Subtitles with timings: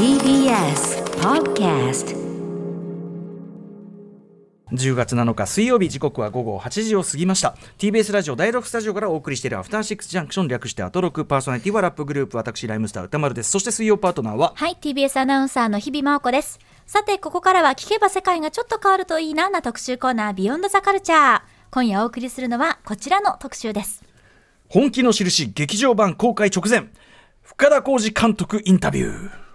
[0.00, 2.16] TBS Podcast
[4.72, 7.54] 10月7日水曜日時刻は午後8時を過ぎました。
[7.76, 13.50] TBS ラジオ第6スタジオからお送りしているアフターシックスジャンクション略してアトロクパーソナリティはラップグループ私ライムスター歌丸です。
[13.50, 16.58] そして水曜パートナーははい TBS アナウンサーの日々真央子です。
[16.86, 24.02] さてここからは聞けば世界がちょっと変わるといいなな特集コーナービヨンドザカルチャー今夜お送りするのはこちらの特集です。
[24.66, 26.88] 本気の印劇場版公開直前。
[27.42, 29.49] 深田浩二監督インタビュー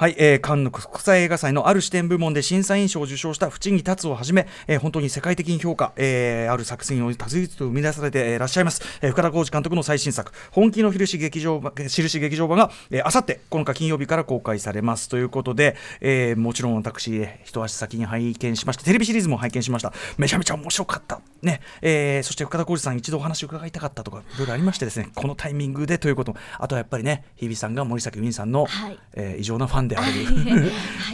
[0.00, 15.08] はい、えー、カンヌ国際映画祭のある視点部門で審査員賞を受賞した淵木達をはじめ、えー、本当に世界的に評価、えー、ある作品を多数と生み出されていらっしゃいます、えー、深田浩二監督の最新作「本気の印劇場版印劇場版が」えー、あさって今回金曜日から公開されます。
[15.08, 19.92] ということで、えー、もちろん私一足先に拝見しましてテレビシリーズも拝見しました。
[20.16, 21.20] めちゃめちゃ面白かった。
[21.42, 30.12] ね、えー、そして深田浩二さん一度お話を伺いたかったとかいろいろありましてですねこのタイミングでということあとはやっぱりね日比さんが森崎ウィンさんの、はい、えー、異常なファンである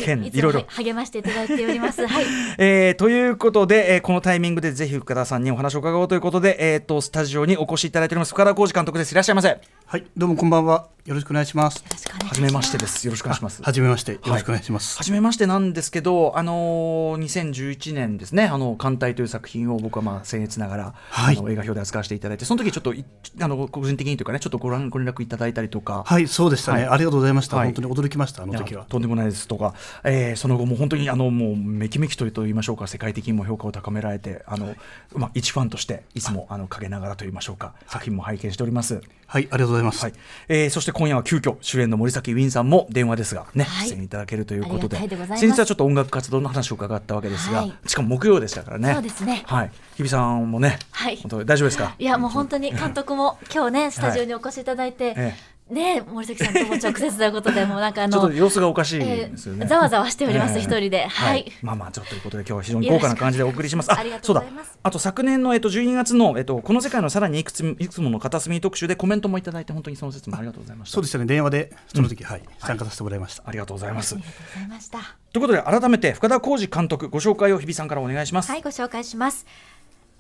[0.05, 2.05] 件、はい、いろいろ励ましていただいております。
[2.07, 2.25] はい、
[2.59, 8.31] えー、ということで、えー、このタイミングでぜひ深田さんにお話を伺おうということで、えーと、スタジオにお越しいただいております。
[8.35, 9.13] 深田浩二監督です。
[9.13, 9.61] いらっしゃいませ。
[9.87, 10.05] はい。
[10.17, 10.89] どうもこんばんは。
[11.05, 11.85] よろしくお願いします。
[12.25, 13.07] はじめましてです。
[13.07, 13.63] よろしくお願いします。
[13.63, 14.13] はじめまして。
[14.13, 18.45] よろしくお願いします、はじ、めましてなんですけどあのー、2011年ですね。
[18.45, 22.95] あの艦隊という作品を僕はまあ僭越ながら、はい、あの映画表で扱わせていただいてその時ちょっと
[23.41, 26.05] あの個人的にというかねちょっとご覧ご連絡いただいたりとか。
[26.07, 26.27] はい。
[26.27, 28.43] そうでしたね、はい、ありがとうございました、はい、本当に驚きました。
[28.43, 28.85] あの時は。
[28.85, 32.87] とんでもないですとか、えー、その後も本当にあのもうめきめきと言いましょうか。
[32.87, 34.75] 世界的にも評価を高められてあの、
[35.15, 36.21] まあ一ファンとしてい。
[36.21, 37.75] つもあの陰ながらと言いましょうか。
[37.87, 39.03] 作品も拝見しております。
[39.27, 40.03] はい、ありがとうございます。
[40.03, 40.13] はい、
[40.49, 48.93] えー、そして今夜は急遽主演の森崎ウィンさんも電話ですがね、はい、出演いただけるということで、で先日はちょっと音楽活動の話を伺ったわけですが、はい、しかも木曜でしたからね。
[48.93, 49.43] そうですね。
[49.47, 51.95] はい、日比さんもね、はい、本当大丈夫ですか？
[51.99, 63.93] いやもう本当に監督も今日ねスタジオにお越しいただいて、ええね森崎さんとも直接ということでもなんかあの ちょっと様子がおかしいですよね、えー、ざわざわしております、一、人で、はい、まあまあちょっということで今日は非常に豪華な感じでお送りします。
[63.93, 64.79] ありがとうございます。
[64.83, 70.95] あと昨年のえっと12月のえっとこの世界のさらにいくついくつもの片隅特集でコメントもいただいて本当にその説もありがとうございました。
[70.95, 71.25] そうでしたね。
[71.25, 72.43] 電話でその時、うん、はい。
[72.59, 74.15] 参加させてもらいました、ありがとうございます。
[74.15, 74.99] ありがとうございました。
[75.33, 78.51] ということで改めて深田浩二監督ご紹介を日比さんからお願いします。
[78.51, 79.47] はいご紹介します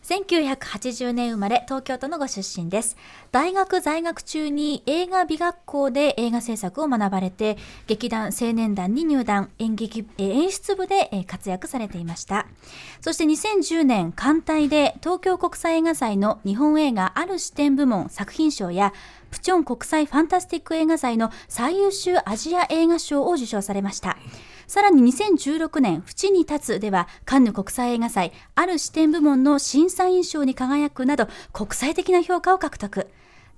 [0.04, 2.96] 1980年生まれ東京都のご出身です。
[3.32, 7.56] 大学在学中に映画美学校で映画制作を学ばれて
[7.86, 12.46] 劇団青年団に入団演劇演出部で活躍されていました。
[13.00, 18.92] そして2010年艦隊で東京国際映画祭の日本映画ある視点部門作品賞や
[19.30, 24.18] プチョン国際ファンタスティック映画祭の最優秀アジア映画賞を受賞されました。
[24.66, 33.08] さらに2016年、淵に立つでは、カンヌ国際映画祭、ある視点部門の審査員賞に輝くなど、国際的な評価を獲得。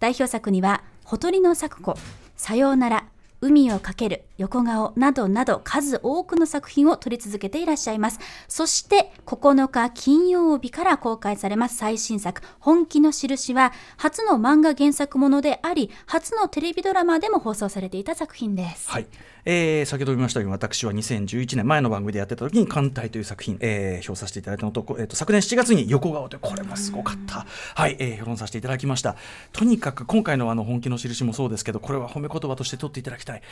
[0.00, 1.94] 代表作には、ほとりの咲子、
[2.36, 3.06] さようなら、
[3.40, 8.20] 海をかける、横顔などなど数多くの作品を撮り続けていらっしゃいます。
[8.48, 11.76] そして9日金曜日から公開されます。
[11.76, 18.90] 最新作、本気の印は初の漫画原作ものであり、初のテレビドラマでも放送されていた作品です。
[18.90, 19.06] はい。
[19.48, 29.14] えー、先ほど言いましたように私は2011年前の番組でやってた時に「艦隊」という作品、えー、評させていただいたのと,、えーと、昨年7月に横顔というこれもすごかった、はい、えー、評論させていただきました。
[29.52, 33.42] とにかく今回のあの本気の印もそうですけどこれは褒め言葉として取っていただきたい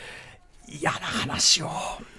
[0.67, 1.69] 嫌な話を、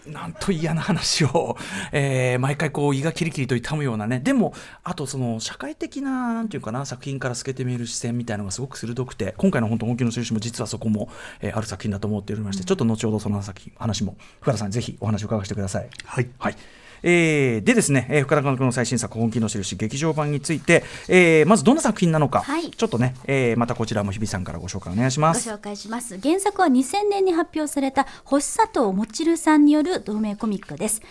[0.07, 1.57] なんと嫌な話を、
[1.93, 11.09] えー、毎回こう胃がキリキリと痛むようなね、でも、あとその社会的な、なんていうかな、作品から透けて見える視線みたいなのがすごく鋭くて、今回の本当、本気の印も実はそこも、
[11.41, 15.89] えー、ある作品だと思っておりまして、ちょっと後ほどその作品、話も、福原さん、ぜひお話を伺わせてください。
[16.05, 16.29] はい。
[16.39, 16.57] はい
[17.03, 25.49] えー、でですね、えー、深田監督の最新作「本気の印」劇場版について、えー、まずどんな作品なのか、はい、ちょっとね、えー、またこちらも日比さんからご紹介お願いします。
[25.49, 26.19] ご紹介します。
[26.21, 31.03] 原作は2000年に発表された星里もちるさんによる同名コミックです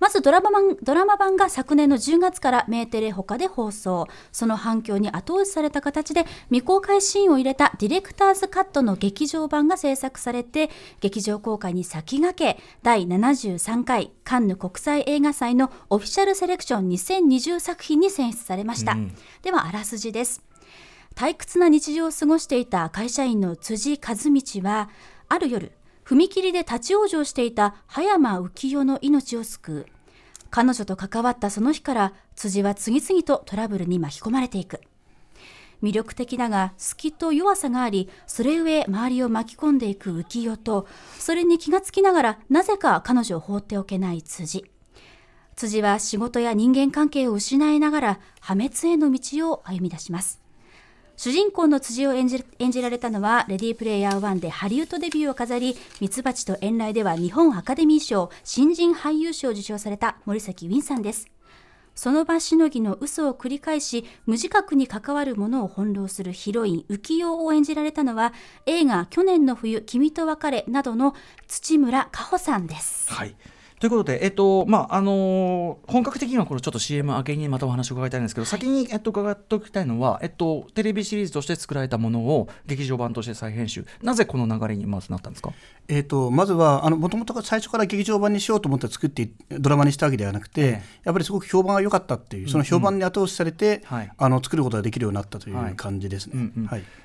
[0.00, 4.08] まずドラマ版ドラマ版が昨年の10月からメーテレ他で放送。
[4.32, 20.42] その反響に後押しされた形で未公開シーンを入れたディレクターズカットの劇場版が制作されて劇場公開に先駆け第73回カンヌ国際映画祭のオフィシャルセレクション2020作品に選出されました、うん、ではあらすじです。
[21.14, 24.88] 退屈な日常を過ごしていた会社員の辻和道は
[25.28, 25.72] ある夜
[26.10, 29.86] 踏切で立ち往生していた葉山浮世の命を救う。
[30.50, 34.80] 彼女と関わったその日から辻は次々とトラブルに巻き込まれていく。
[35.84, 44.68] 魅力的だが隙と弱さがあり、それゆえ周りを巻き込んでいく浮世と、それに気がつきながらなぜか彼女を放っておけない辻。
[45.54, 50.40] 辻は仕事や人間関係を失いながら破滅への道を歩み出します。
[51.20, 61.28] 主人公の辻を演じ演じられたのはレディープレイヤー1でハリウッドデビューを飾りミツバチと遠雷では日本アカデミー賞新人俳優賞を受賞された森崎ウィンさんです
[61.94, 68.32] その場しのぎの嘘を繰り返し無自覚に関わるものを翻弄するヒロイン浮世を演じられたのは
[68.64, 71.14] 映画「去年の冬君と別れ」などの
[71.46, 73.12] 土村佳穂さんです。
[73.12, 73.36] はい
[73.80, 83.86] ということで、えっとまああのー本格的にはこれちょっと CM 明けにまたお話を伺いたいんですけど、先に、えっと、伺っておきたいのは、えっと、テレビシリーズとして作られたものを劇場版として再編集。
[84.02, 85.52] なぜこの流れにまずなったんですか？
[85.88, 90.82] えー、とまずはもともと最初から劇場版にしようと思って作ってドラマにしたわけではなくて、ええ。
[91.04, 94.12] やっぱりすごく評判が良かったっていうその評判に後押しされて、はい。
[94.16, 95.72] あの作ることができるようになったといはい。
[95.72, 96.52] う感じですね。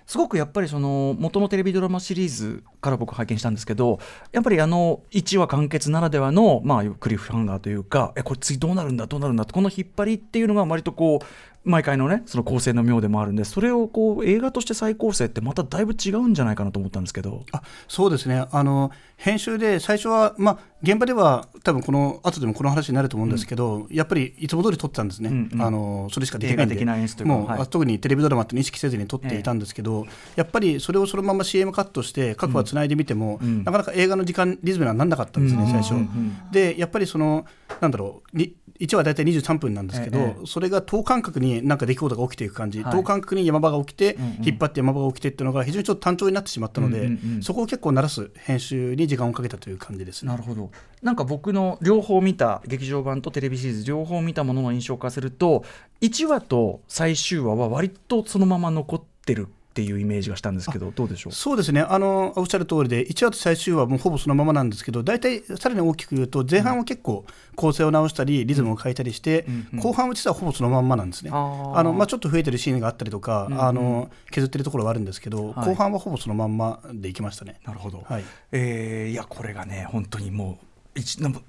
[0.06, 3.98] すごくやっぱりその元のテレビドラマシリーズから僕拝見したんですけど
[4.32, 11.26] やっぱりあの1話完結ならではの、まあ、クリフハンガーというかえこれ次どうなるんだどうなるんだってこの引っ張りっていうのが割とこう
[11.66, 17.44] 毎回のねその構成の妙でもあるんでそれをこう映画として再構成ってまただいぶ違うんじゃないかなと思ったんですけど。
[17.52, 18.46] あそうですね。
[18.52, 25.62] あの編集で最初は、まあ、現場では多分この後でもこの話になると思うんですけど、やっぱりいつも通り撮ってたんですね、うんうん。
[25.62, 26.70] あのそれしかできないん
[27.08, 27.24] で。
[27.24, 27.62] もう、はい。
[27.62, 33.64] あ特にテレビドラマって意識せずに撮っていたんですけど、やっぱりそれをそのまま CM カットして各話つないでみても、うん。
[33.64, 35.94] なかなか映画の時間リズムにはなんなかったんですね、うん最初。
[35.94, 36.52] うんうん。
[36.52, 37.46] でやっぱりその
[37.82, 42.92] なんだろうに1話大体23分なんですけど、ええそれが等間隔になんか出来事が起きていく感じ、はい。
[42.92, 47.44] 等間隔に山場が起きて、うんうん引っ張って山場が起きてっていうのが非常にちょっと単調になってしまったので、うんうんうん。
[47.44, 50.32] そこを結構鳴らす編集に時間をかけたという感じですね。
[50.32, 50.72] なるほど。
[51.02, 55.64] なんか僕の両方見た劇場版とテレビシリーズ両方見たものの印象化すると
[56.02, 61.34] 1話と最終話は割とそのまま残ってるっていうイメージがしたんですけどどうでしょう？
[61.34, 61.82] そうですね。
[61.82, 67.26] あのおっしゃる通りで1話と最終話はもうほぼそのままなんですけど大体さらに大きく言うと前半は結構
[67.58, 71.32] 構成を直したりリズムを変えたりして、うんうん後半は実はほぼそのまんまなんですね。
[71.34, 71.36] あ
[71.84, 75.70] のまあ、ちょっと増えてるシーンがあったりとか、うんうんあの削ってるところはあるんですけど、はい。
[75.70, 77.60] 後半はほぼそのまんまでいきましたね。
[77.66, 78.24] なるほど、はい。
[78.54, 80.66] えーいやこれがね本当にもう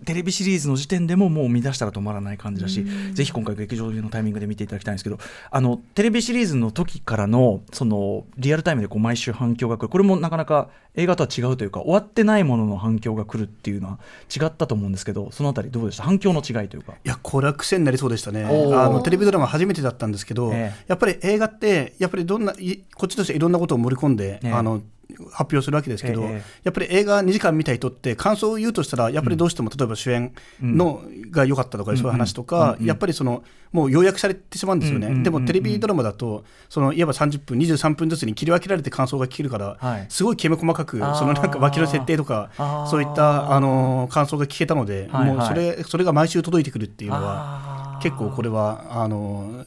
[0.04, 5.18] テレビシリーズの時点でももう見出したら止まらない感じだし、ぜひ今回劇場のタイミングで見ていただきたいんですけど
[5.50, 9.88] あのテレビシリーズの時からのそのリアルタイムでこう毎週反響が来る。
[9.88, 13.98] これもなかなか映画とは違うというか終わってないものの反響が来るっていうのは
[14.34, 16.02] 違ったと思うんですけどそのあたりどうでした？
[16.02, 16.94] 反響の違いというか。
[16.94, 18.44] いやこれは癖になりそうでしたね。
[18.44, 20.84] あのテレビドラマ初めてだったんですけど、ええ。
[20.88, 24.52] やっぱり映画ってやっぱりどんないこっちとしていろんなことを盛り込んで、ええ。
[24.52, 24.82] あの
[25.30, 26.42] 発表するわけですけど、ええ。
[26.64, 33.44] やっぱり映画2時間見た人って感想を言うとしたらやっぱりどうしても例えば主演のが良かったとか、そういう話とか、やっぱりその
[33.76, 40.06] もう要約されてしまうんですよね、でもテレビドラマだとそのいわば30分23分ずつに切り分けられて感想が聞けるから、はい。
[40.08, 42.50] すごいきめ細かくそのなんか脇の設定とか
[42.90, 45.36] そういったあの感想が聞けたので、はいはい。
[45.36, 47.76] もうそれそれが毎週届いてくるっていうのは。
[48.02, 49.64] 結構これはあの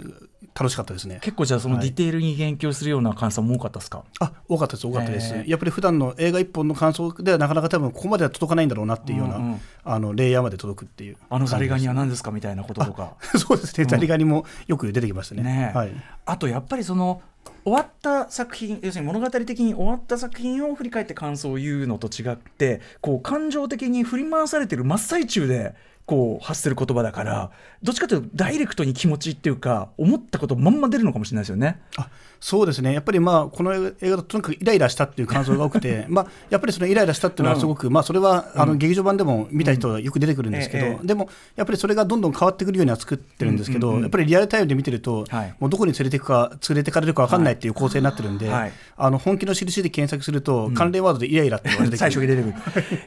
[0.53, 1.19] 楽しかったですね。
[1.21, 1.87] 結構じゃあそのはい。
[1.87, 9.61] ディテールに言及するような感想も多かったですか、あ多かったです、多かったです、やっぱり普段の映画一本の感想ではなかなか多分ここまでは届かないんだろうなっていうような、うんうん。
[9.85, 11.17] あのレイヤーまで届くっていう。
[11.29, 13.13] あのザリガニは感何ですかみたいなこととか。
[13.37, 15.43] そうですね、ザリガニもよく出てきましたね。
[15.43, 15.91] ねえはい、
[16.25, 17.21] あとやっぱりその
[17.63, 25.75] 終わった作品要するに物語的に終わった作品を振り返って感想を言うのと違ってこう感情的に振り回されてる真っ最中で
[26.09, 27.51] こう発する言葉だから
[27.83, 31.79] どっちかというとダイレクトに気持ちっていうか思ったことまんま出るのかもしれないですよね。
[31.97, 32.09] あ
[32.39, 44.03] そうですね、やっぱりまあこの映画だととにかくイライラしたっていう感想が多くて、まあやっぱりそのイライラしたっていうのはすごく、まあそれはあの劇場版でも見た人はよく出てくるんですけど、ええでもやっぱりそれがどんどん変わってくるようには作ってるんですけど、うんうんうん。
[44.03, 45.53] やっぱりリアルタイムで見てると、はい。
[45.59, 48.71] もうどこに連れていくか、連れてかれるか分かんないっていう構成になってるんで、はい。
[48.95, 52.53] あの本気の印で検索すると、関連ワードでイライラって言われて 最初に出てくる。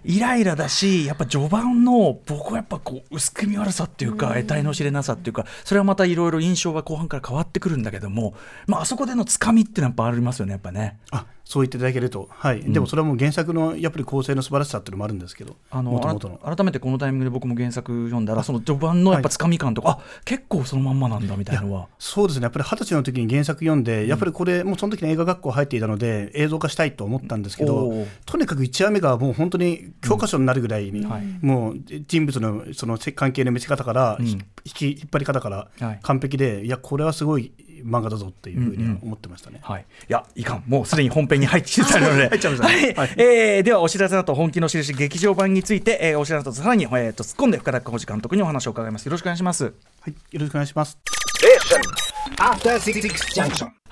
[0.04, 8.34] イライラだしやっぱ序盤の僕はやっぱこう薄組み悪さっていうか得体の知れなさっていうかそれはまたいろいろ印象が後半から変わってくるんだけども、
[8.66, 10.99] まああそこでのつかみっていうのはやっぱありますよねやっぱね。
[11.11, 12.62] あそう言っていただけると、はい。
[12.62, 16.40] でもそれはもう原作のやっぱり構成の素晴らしさっていうのもあるんですけど、あのもともとの。
[16.42, 21.88] あら改めてこのタイミングで僕も原作読んだらその序盤のやっぱつかみ感とか、あ結構そのまんまなんだみたいなのは。
[21.99, 22.44] そうですね。
[22.44, 27.92] やっぱり二十歳の時に原作読んで、やっぱりこれ、もうその時に映画学校入っていたので、映像化したいと思ったんですけど
[28.25, 31.25] とにかく1話目がもう本当に教科書になるぐらいに、はい。
[31.42, 35.99] もう人物のその関係の見せ方から、引き引っ張り方からはい。
[36.02, 37.52] 完璧で、いや、これはすごい
[37.85, 39.61] 漫画だぞっていうふうには思ってましたね。
[39.62, 49.07] はい、いや、いかん、もうすでに本編に入ってきてたので、 入っちゃいましたねはいはいえーではお知らせだと本気の印劇場版について、えーお知らせとさらに、えー、と突っ込んで深田浩二監督にお話を伺います。
[49.07, 49.65] よろしくお願いします。
[49.65, 49.71] は
[50.09, 50.99] い、よろしくお願いします。
[51.43, 51.51] Junction.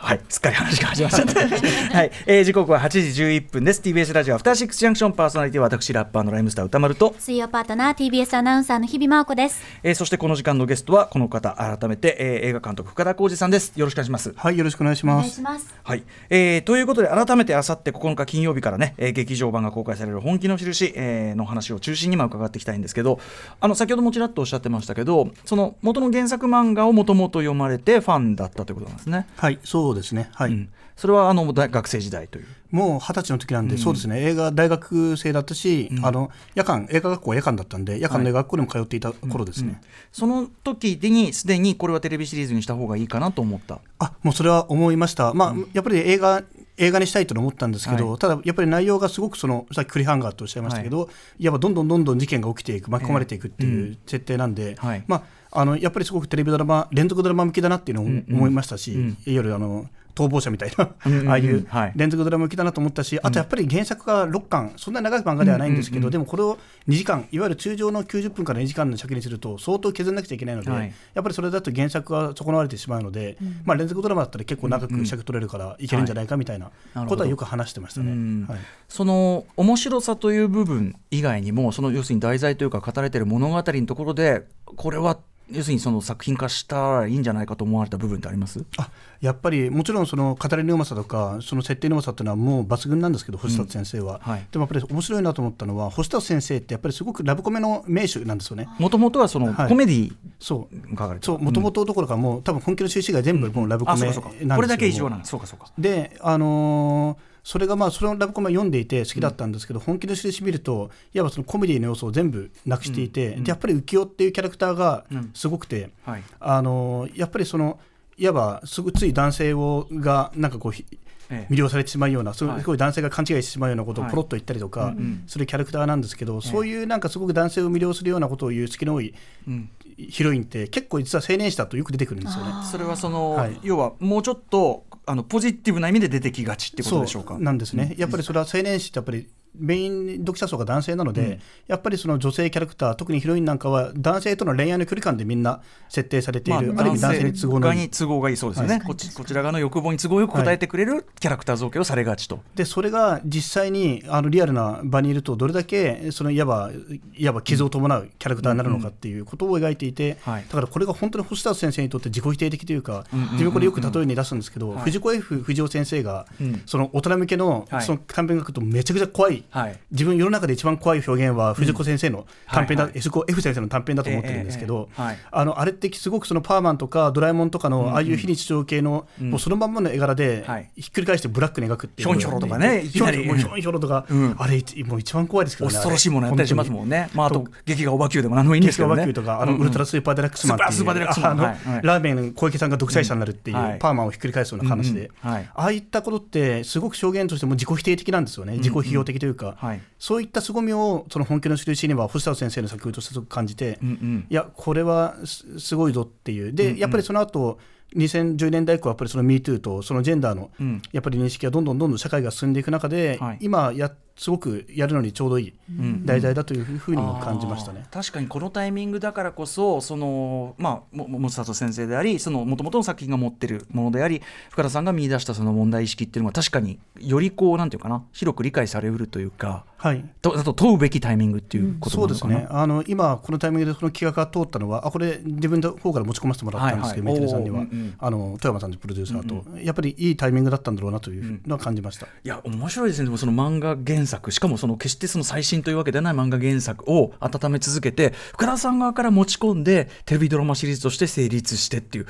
[0.03, 1.59] はい、すっかり話が始まりましたね。
[1.93, 3.83] はい、えー、時刻は8時11分です。
[3.83, 13.73] TBS ラジオアフターシックスジャンクションパーソナリティは私ラッパーのライムスター歌丸と、水曜パートナー TBS アナウンサーの日々真央子ですえー、そしてこの時間のゲストはこの方改めて、えー、映画監督深田浩二さんです。
[13.77, 14.33] よろしくお願いします。
[14.35, 23.21] はいよろしくお願いしお願ますいしますはい、えーということで改めてあさって9日金曜日からね、えー劇場版が公開される本気の印、えーの話を中心にまあ伺っていきたいんですけど
[23.61, 29.26] あの先ほどもちらっとおっしゃってましたけどその元の原作漫画をもともと読まれてファンだったということなんですね。
[29.37, 30.31] はいそうですね。
[30.35, 32.47] はい、うん、それはあの大学生時代という。
[32.71, 34.21] もう二十歳の時なんで、そうですね。
[34.21, 39.81] 映画大学生だったし、あの夜間映画学校は夜間だったんで夜間の学校にも通っていた頃ですね、
[40.12, 43.81] その時にすでにこれはテレビシリーズにした方がいいかなと思った。
[43.99, 46.43] あもうそれは思いました、まあやっぱり映画
[46.76, 55.05] 映画にしたいと思ったんですけど、はただやっぱり内容がすごくそのさっきクリハンガーとおっしゃいましたけど、い、わばどんどんどんどん事件が起きていく巻き込まれていくっていう設定なんで、はい。
[55.09, 61.28] まああのやっぱりすごくテレビドラマ連続ドラマ向きだなっていうのを思いましたし、いわゆるあの逃亡者みたいな、うんうんうん。
[61.30, 61.92] ああいうはい。
[61.97, 70.92] 連続ドラマ向きだなと思ったし、あとやっぱり原作が6巻、そんな長い漫画ではないんですけど、でもこれを2時間、いわゆる通常の90分から2時間の尺にすると、相当削らなくちゃいけないので、はい。
[71.14, 76.71] やっぱりそれだと原作が損なわれてしまうので、まあ、連続ドラマだったら結構長く尺取れるからいけるんじゃないかみたいな
[77.07, 78.11] ことはよく話してましたね。
[78.11, 78.59] うんはい。
[78.88, 85.19] その面白さという部分以外にもその要するに題材というか語られている物語のところでこれは
[85.52, 88.64] 要するにその作品化したらいいんじゃないかと思われた部分ってあります？
[88.78, 88.90] あ
[89.21, 94.47] やっぱりもちろんその語りのうまさとかその設定のうまさっていうのはもう抜群なんですけど星達先生は、はい。
[94.50, 98.69] でもやっぱり面白いなと思ったのは星達先生ってやっぱりすごくラブコメの名手なんですよね。
[98.78, 99.69] もともとはそのはい。
[99.69, 100.90] コメディそう。
[100.90, 101.26] 書かれてた。
[101.26, 104.35] そうもともとどころかもう多分本気の収支が全部もうラブコメなんですけども。
[104.38, 105.71] そうかこれだけ異常なんそうかそうか。
[105.78, 115.04] であのーそれがまあそれのラブコメを読んでいて好きだったんですけど、本気の印見るといわばそのコメディの要素を全部なくしていて、でやっぱり浮世っていうキャラクターが
[115.35, 116.23] すごくて、はい。
[116.38, 117.80] あのーやっぱりその
[118.16, 122.78] いわばすぐつい男性をがなんかこう魅了されてしまうような、すはいごい。
[122.78, 124.12] 男性が勘違いしてしまうようなことをはい。
[124.12, 124.95] ポロッと言ったりとか
[125.26, 129.12] するキャラクターなんですけど、そういうなんかすごく男性を魅了するようなことを言う好きの多い
[129.49, 129.71] うん。
[129.97, 132.52] ヒロインって結構実は青年誌だとよく出てくるんですよね。
[132.71, 133.59] それはその、はい。
[133.62, 137.35] 要はもうちょっとあのポジティブな意味で出てきがちってことでしょうか？
[137.35, 147.78] そうなんですね、やっぱりそれは青年誌ってやっぱりメイン読者層が男性なので、やっぱりその女性キャラクター特にヒロインなんかは男性との恋愛の距離感でみんな設定されている、あ、る意味男性に都合の側い。
[147.78, 148.83] いに都合がいいそうですよね、はい。
[148.83, 152.40] こっちこちら側の欲望に都合よく答えてくれるキャラクター造形をされがちと。
[152.54, 156.71] でそれが実際にあのリアルな場にいるとどれだけそのいわば
[157.16, 160.45] いわば傷を伴うキャラクターになるのかっていうことを描いていて、はい。
[160.45, 163.33] だからこれが本当に星田先生にとって自己否定的というか、うんうんうんうん。
[163.33, 164.85] 自分これよく例えに出すんですけど、はい。
[164.85, 166.62] 藤子 F 不二雄先生が、うん。
[166.66, 167.83] その大人向けのはい。
[167.83, 169.79] その短編書くとめちゃくちゃ怖い、はい。
[169.91, 173.01] 自分世の中で一番怖い表現は藤子先生の短編だ、はいはい。
[173.01, 175.03] 藤子 F 先生の短編だと思ってるんですけど、ええ。
[175.03, 175.19] ええはい。
[175.31, 180.71] あのあれってすごくそのパーマンとかドラえもんとかのああいう非日常系の、もうそのまんまの絵柄ではい。
[180.77, 182.09] ひっくり返してブラックに描くっていう。
[182.09, 184.37] のをひょんひょろとかねひょんひょろいきなりもうひょんひょろとか、うん。
[184.39, 187.11] あれ一もう一番怖いですからね恐ろしいものやったりしますもんね。
[187.15, 188.97] まあ、あと、劇画オバキューでも何でもいいんですけどね。
[188.97, 189.63] バキューとか、あのうんうん。
[189.63, 193.63] ウルトラスーパーデラックスマンってラーメン小池さんが独裁者になるっていう、うん。
[193.63, 193.79] はい。
[193.79, 195.51] パーマンをひっくり返すような話で、うんうんはい。
[195.55, 199.81] ああいったことってすごく証言としても自己否定的なんですよね、自己批評的というか、はい。
[199.99, 204.27] そういった凄みをその本気の印には星田先生の作風としてすごく感じて、うんうん。
[204.29, 206.53] いやこれはすすごいぞっていう。
[206.53, 207.59] で、やっぱりその後
[207.97, 210.83] 2010年代以降はやっぱりその MeToo とそのジェンダーのうん。
[210.93, 213.39] やっぱり認識がどんどんどんどん社会が進んでいく中で、はい。
[213.41, 216.05] 今やすごくやるのにちょうどいいん。
[216.05, 217.85] 題材だというふうにも感じましたね。
[217.85, 217.91] あー。
[217.91, 230.05] 確かにこのタイミングだからこそそのまあもも里先生でありその元々の作品が持ってるものであり深田さんが見出したその問題意識っていうのは確かによりこうなんていうかな広く理解されうるというかはい。
[230.21, 232.62] とあと問うべきタイミングっていうことそうですなのかな、ね。
[232.62, 237.21] あの今、このタイミングでその企画が通ったのは、あこれ、自分の方から持ち込ませてもらったんですけど、はいはい。
[237.23, 237.95] メテレさんには、おーうんうん。
[237.99, 242.07] あの富山さんのプロデューサーと、やっぱりいいタイミングだったんだろうなというのは感じました。
[242.07, 243.07] いや面白いですね。
[243.07, 252.07] でもその漫画原作しかもその決してその最新というわけではない漫画原作を温め続けて深田さん側から持ち込んでテレビドラマシリーズとして成立してっていう。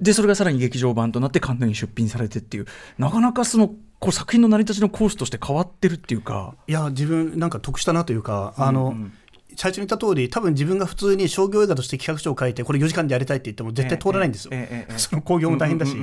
[0.00, 2.66] でそれがさらに劇場版となって関東に出品されてっていう。
[2.98, 6.54] なかなかそのこう作品の成り立ちのコースとして変わってるっていうか。
[6.66, 8.94] いや、自分、なんか得したなというか、あの、
[9.56, 14.52] 最初に言った通り、多分自分が普通に商業映画として企画書を書いて、これ4時間でやりたいって言っても絶対通らないんですよ。
[14.96, 15.96] その興行も大変だし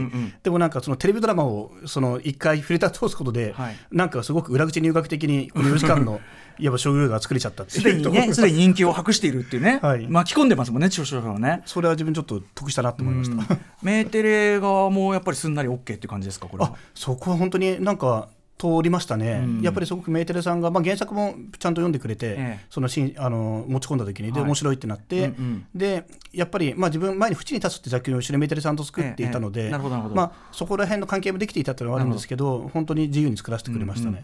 [0.43, 6.19] でもなんかそのテレビドラマをその一回フィルター通すことではい、なんかすごく裏口入学的に、この4時間の
[6.59, 11.61] いわば商業映画が作れちゃったってすでにね、 すでに人気を博しているっていうね、はい巻き込んでますもんね、視聴者をね。
[11.65, 13.57] それは自分ちょっと得したなと思いました。
[13.81, 16.77] メーテレ側もやっぱりすんなり OK っていう感じですか、これはあ。
[16.93, 18.29] そこは本当になんか
[18.61, 19.61] 通りましたね、うん。
[19.61, 22.65] やっぱりすごくメーテレさんが、まあ、原作もちゃんと読んでくれて、ええ。
[22.69, 24.49] そのしんあの持ち込んだ時にではい。
[24.49, 25.65] 面白いってなって、うんうん。
[25.73, 29.71] でやっぱり、まあ、自分前に「縁に立つ」って作品を一緒にメーテレさんと作っていたので、
[30.13, 34.23] まあ、そこら辺の関係もできていたっていうのはあるんですけど本当に自由に作らせてくれましたね。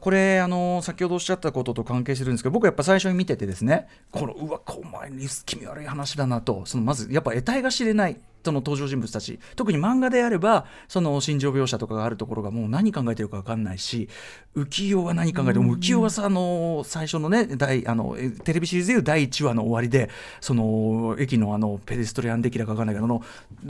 [0.00, 14.08] これあの先ほどおっしゃったことと関係するんですけど僕はやっぱ最初に見ててですねこのうわこお前に気味悪い話だなとそのまずやっぱ得体が知れないその登場人物たち特に漫画であればその心情描写とかがあるところがもう何考えてるか分かんないし
[14.54, 20.10] 浮世が何考えてる浮世はさあの最初のね第あのえテレビシリーズでいう第1話の終わりで
[20.40, 23.22] その駅のあのペデストリアンデキラか分かんないけどあの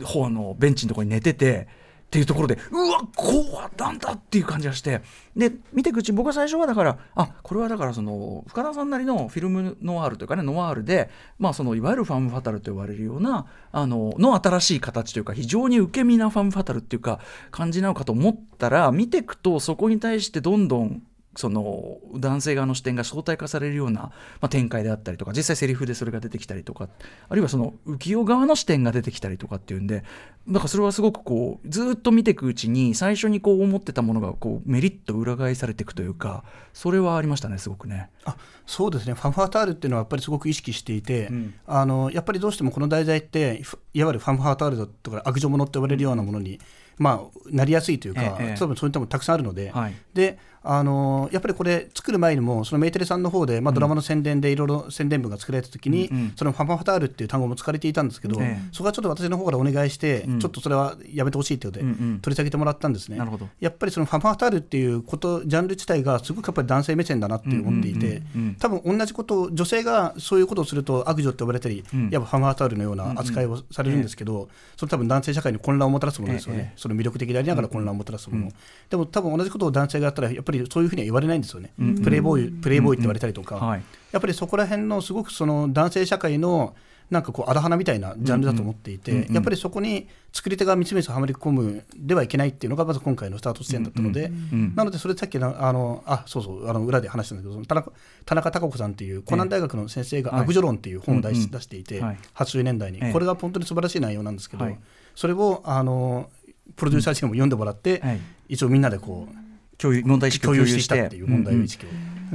[0.05, 1.84] 方のベンチのところに寝てて。
[2.15, 3.33] っていうところでうわこ
[3.77, 5.03] うなんだっていう感じがして。
[5.35, 17.19] で見ていくうち僕は最初はだからあこれはだからその深田さんなりのフィルムノワールというかねノワールで、まあ、そのいわゆるファムファタルと呼ばれるようなあのの新しい形というか非常に受け身なファムファタルっていうか
[17.51, 21.03] 感じなのかと思ったら見ていくとそこに対してどんどん
[21.37, 24.13] その男性側の視点が相対化されるような、ま
[24.43, 26.89] あ、展開であったりとか実際セリフでそれが出てきたりとか
[27.29, 30.05] あるいはその浮世側の視点が出てきたりとかっていうんで
[30.49, 38.11] だからそれはすごくこうずっと見ていくうちに最初にこう思ってたものがこうメリッと裏返されていくというかそれはありましたねすごくね。
[38.25, 38.37] あ
[38.67, 39.15] そうですね。
[39.15, 41.55] ファンファタールっていうのはやっぱりすごく意識していて、うん。
[41.67, 46.59] あのやっぱりどうしてもこの題材ってふいわゆるファンファタールとか悪女者って呼ばれるようなものに、
[46.99, 49.95] まあ、なりやすいというか、ええ多分そういったものたくさんあるので、はい。
[50.15, 56.33] であのやっぱりこれ作る前にもそのメーテレさんの方で、まあ、ドラマの宣伝でいろいろ宣伝文が作られた時に、うんうん。
[56.37, 58.69] そのファンファタールっていう単語も使われていたんですけど、ええ。
[58.73, 60.41] そこはちょっと私の方からお願いして、うん。
[60.41, 62.21] ちょっとそれはやめてほしいということで、うんうん。
[62.21, 63.19] 取り下げてもらったんですね。
[63.19, 63.49] なるほど。
[63.61, 68.55] やっぱりそのファンファタールっていうことジャンル自体がすごくやっぱり男性目線だなって思っていて、うんうんうんうん。
[68.57, 72.11] 多分同じことを女性がそういうことをすると悪女って呼ばれたり、うん。
[72.11, 76.79] やっぱファンファタールのような扱いをされるんですけど、それ多分男性社会に混乱をもたらすものですよね、ええ。
[76.79, 78.55] その魅力的でありながら混乱をもたらすもの、うん
[78.91, 82.03] でも多分同じことを男性がやったらやっぱりそういうふうには言われないんですよね、うん。
[82.03, 83.83] プレイボーイプレイボーイって言われたりとか、はい。
[84.13, 86.75] やっぱりそこら辺のすごくその男性社会の
[87.11, 97.93] なんかこうあだ花みたいなジャンルだと思っていて、うんうんやっぱりそこに作り手がみつみつはまり込むではいけないっていうのがまず今回のスタート地点だったので、うんなのでそれさっきのあのあそうそうあの裏で話したんだけど田中
[98.25, 100.41] 田中孝子さんっていう湖南大学の先生が「はい。
[100.43, 101.51] 悪女論」っていう本を出し,、うんうん。
[101.51, 102.19] 出していて、はい。
[102.35, 103.13] 80年代に、ええ。
[103.13, 104.79] これが本当に素晴らしい内容なんですけど、はい。
[105.15, 106.31] それをあの
[106.77, 108.21] プロデューサー陣も読んでもらって、はい。
[108.49, 109.44] 一応みんなでこう
[109.79, 111.89] 共有問題意識を共有してしていったっていう問題意識を。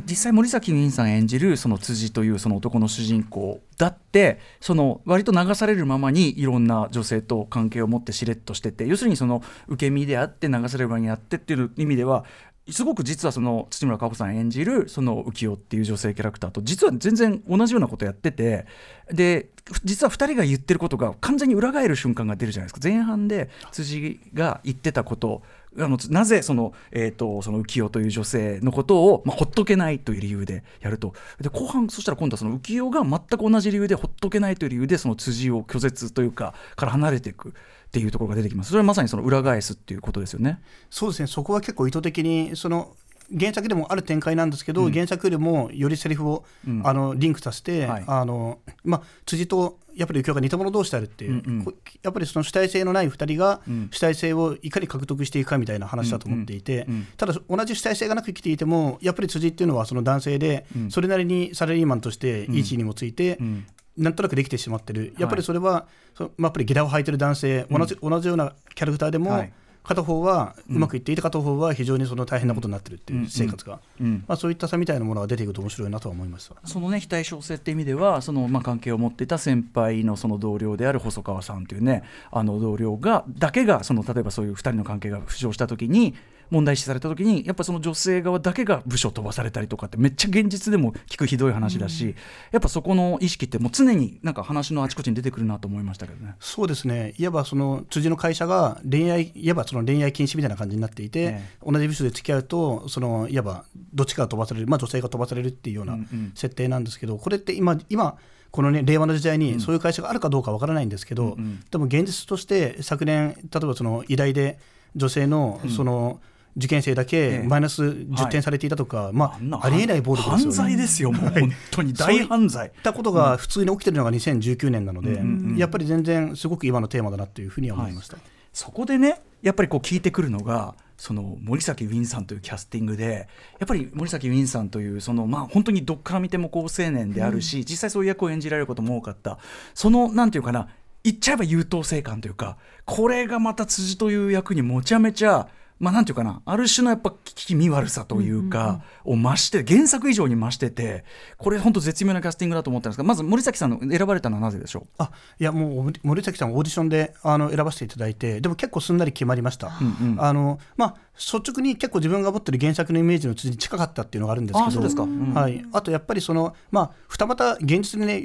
[0.06, 12.24] 実際森崎ウィンさん演じるその辻というその男の主人公だってその割と流されるままにいろんな女性と関係を持ってしれっとしてて要するにその受け身であって流されるままにやってっていう意味では
[12.72, 18.66] すごく実はその土村佳穂さん演じるその浮世っていう女性キャラクターと実は全然同じようなことやってて
[19.12, 19.50] で
[19.84, 22.80] 実は2人が言ってることが完全に裏返る瞬間が出るじゃないですか。
[22.82, 25.44] 前半で辻が言ってたこと
[25.78, 31.14] あのなぜその,、えー、とその浮世という女性のことを、まあ、ほっとけないという理由でやると。
[31.40, 37.54] で後半そしたら今度はその浮世が全く同じ理由でほっとけないという理由でその辻を拒絶というかから離れていく。
[37.90, 38.70] っていうところが出てきます。
[38.70, 40.62] それはまさにその裏返すっていうことですよね。
[40.92, 41.28] そうですね。
[41.28, 42.96] そこは結構意図的にその
[43.38, 44.94] 原作でもある展開なんですけど、うん。
[44.94, 46.82] 原作よりもよりセリフを、うん。
[46.86, 48.04] あのリンクさせて、はい。
[48.06, 51.66] あのまあ、辻とやっぱり浮世が似た者同士であるっていう、うんうん。
[51.66, 51.74] こ
[52.04, 53.90] やっぱりその主体性のない2人がうん。
[53.92, 60.92] 主体性をいかに獲得していくかみたいな話だと思っていて、うんうんただ同じ主体性がなく生きていてもやっぱり辻っていうのはその男性で、うん。
[60.92, 63.66] それなりにサラリーマンとしていい地位にもついて、うん
[64.00, 65.86] なんとなくできてしまってる、やっぱりそれは、
[66.16, 69.54] そのまあ、やっぱり下駄を履いてる男性、同じ同じようなキャラクターでも、はい。
[69.82, 74.24] 片方はうまくいっていて、片方は非常にその大変なことになってるっていう生活が、うん。
[74.28, 76.56] まあ、そういった差みたいなものが出ていくと面白いなとは思いました。
[76.66, 86.14] そのね非対称性って意味ではその、まあ、関係を持っていた先輩のその同僚である細川さんというねあの同僚がだけがその例えばそういう2人の関係が浮上した時に
[86.50, 92.16] 問題視された時にやっぱその女性側だけが部署飛ばされたりとかってめっちゃ現実でも聞くひどい話だし、
[92.52, 96.36] やっぱそこの意識ってもう常になんか話のあちこちに出てくるなと思いましたけどね。
[96.40, 97.14] そうですね。
[97.18, 108.18] いわばその辻の会社が恋愛いわばその恋愛禁止みたいな感じになっていて、え同じ部署で付き合うとそのいわばどっちかが飛ばされる、まあ、女性が飛ばされるっていうようなうんうん設定なんですけど、これって今今
[108.52, 111.64] このね令和の時代にそういう会社があるかどうかわからないんですけど、うんうん。
[111.70, 114.60] でも現実として昨年例えばその医大で
[114.96, 116.20] 女性のその、
[116.58, 120.56] 受験生だえけえマイナス10点されていたとか、まんなあ、ありえない暴力ですよね。
[120.56, 121.94] 犯罪ですよもう本当に。
[121.94, 122.68] 大犯罪。
[122.68, 128.18] いったことが普通に起きてるのが2019年なので、うんうんうんやっぱり全然すごく今のテーマだなというふうには思いました。
[128.54, 133.28] そこでねやっぱりこう聞いてくるのがその森崎ウィンさんというキャスティングで
[133.60, 139.40] やっぱり森崎ウィンさんというそのまあ本当にどっから見ても好青年であるし、実際そういう役を演じられることも多かった。
[139.74, 140.68] そのなんていうかな
[141.04, 145.48] 言っちゃえば優等生感というかこれがまた辻という役にもちゃめちゃ
[145.80, 151.06] まあなんていうかなある種のやっぱ気味悪さというか、を増して原作以上に増してて
[151.38, 154.88] これ本当絶妙なキャスティングだと思ったんですがまず森崎さんの選ばれたのはなぜでしょう？
[154.98, 168.22] あいやもう森崎さんオーディションであの選ばせていただいてでも結構すんなり決まりました、うんうん、あのまあ率直に結構自分が持ってる原作のイメージの辻に近かったっていうのがあるんですけどあ、うん、はい、あとやっぱりその、まあ、二股現実にね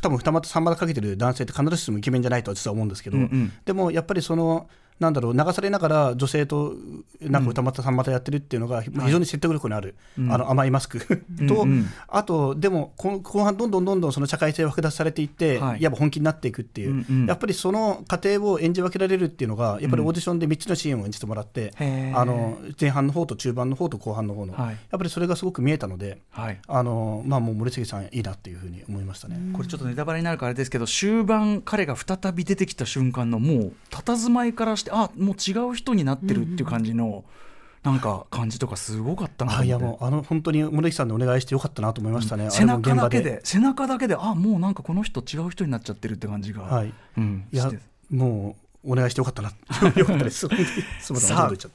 [0.00, 4.68] 多分二股三股かけてる男性って必ずしもイケメンじゃないとは実は思うんですけど、うんうん、でもやっぱりその
[5.00, 6.74] なんだろう流されながら女性と
[7.22, 11.00] なんか歌またさんまたやってるっていうのが非常に説得力のある、はい、あの甘いマスク。
[11.48, 29.38] と、 うんうん、あとでも後半どんどんどんどんその社会性を剥奪されていって、はい、やっぱ本気になっていくっていう、うんうん、やっぱりその過程を演じ分けられるっていうのがやっぱりオーディションで3つのシーンを演じてもらって、うん、あの前半の方と中盤の方と後半の方の、はい、やっぱりそれがすごく見えたので、あのまあ、もう森杉さんいいなっていうふうに思いましたね。
[29.54, 37.24] これちょっとネタバレになるからあれですけど終盤彼が再び出てきた瞬間のもう佇まいからしてあもう違うう人になってるっていう感じの。
[37.82, 47.72] なんか感じとかすごかったないやもうあの本当に森木さんでお願いしてよかったなと思いましたね、うん、背中だけで背中だけであもうなんかこの人違う人になっちゃってるって感じが、はい、うん、いや
[48.10, 49.52] もうお願いしてよかったな。
[49.96, 50.46] よかったです。
[51.14, 51.70] さあ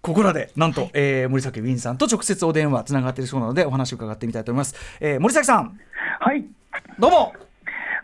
[0.00, 5.78] ここらでなんと、えー、森崎ウィンさんと直接お電話つながっているそうなのでお話を伺ってみたいと思います、えー、森崎さん。
[6.20, 6.44] はい。
[6.98, 7.32] どうも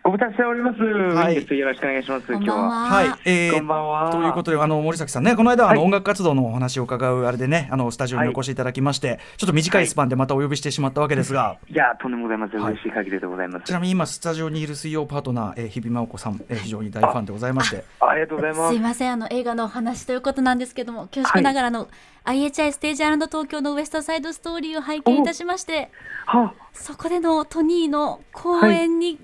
[0.03, 0.81] ご無沙汰しております。
[0.81, 2.25] はい、よろしくお願いします。
[2.33, 2.57] 今日は。
[2.87, 4.11] はい、えー、こんばんは。
[4.11, 11.59] ということで、あの森崎さんね、この間、あの、音楽活動のお話を伺うあれでね、あのスタジオにお越しいただきまして、はい、ちょっと短いスパンでまたお呼びしてしまったわけですが。
[11.69, 12.63] いや、とんでもございません。
[12.63, 13.65] 嬉しい限りでございます。
[13.67, 17.85] ちなみに今スタジオにいる水曜パートナー、えー、日比真央子さん、えー、非常に大ファンでございまして。
[18.01, 18.69] ありがとうございます。
[18.71, 21.89] すいません、あの映画のお話ということなんですけども、恐縮ながらの、
[22.25, 25.91] IHI ステージアランド東京のウエストサイドストーリーを拝見いたしまして、
[26.25, 29.19] はそこでのトニーの公演に、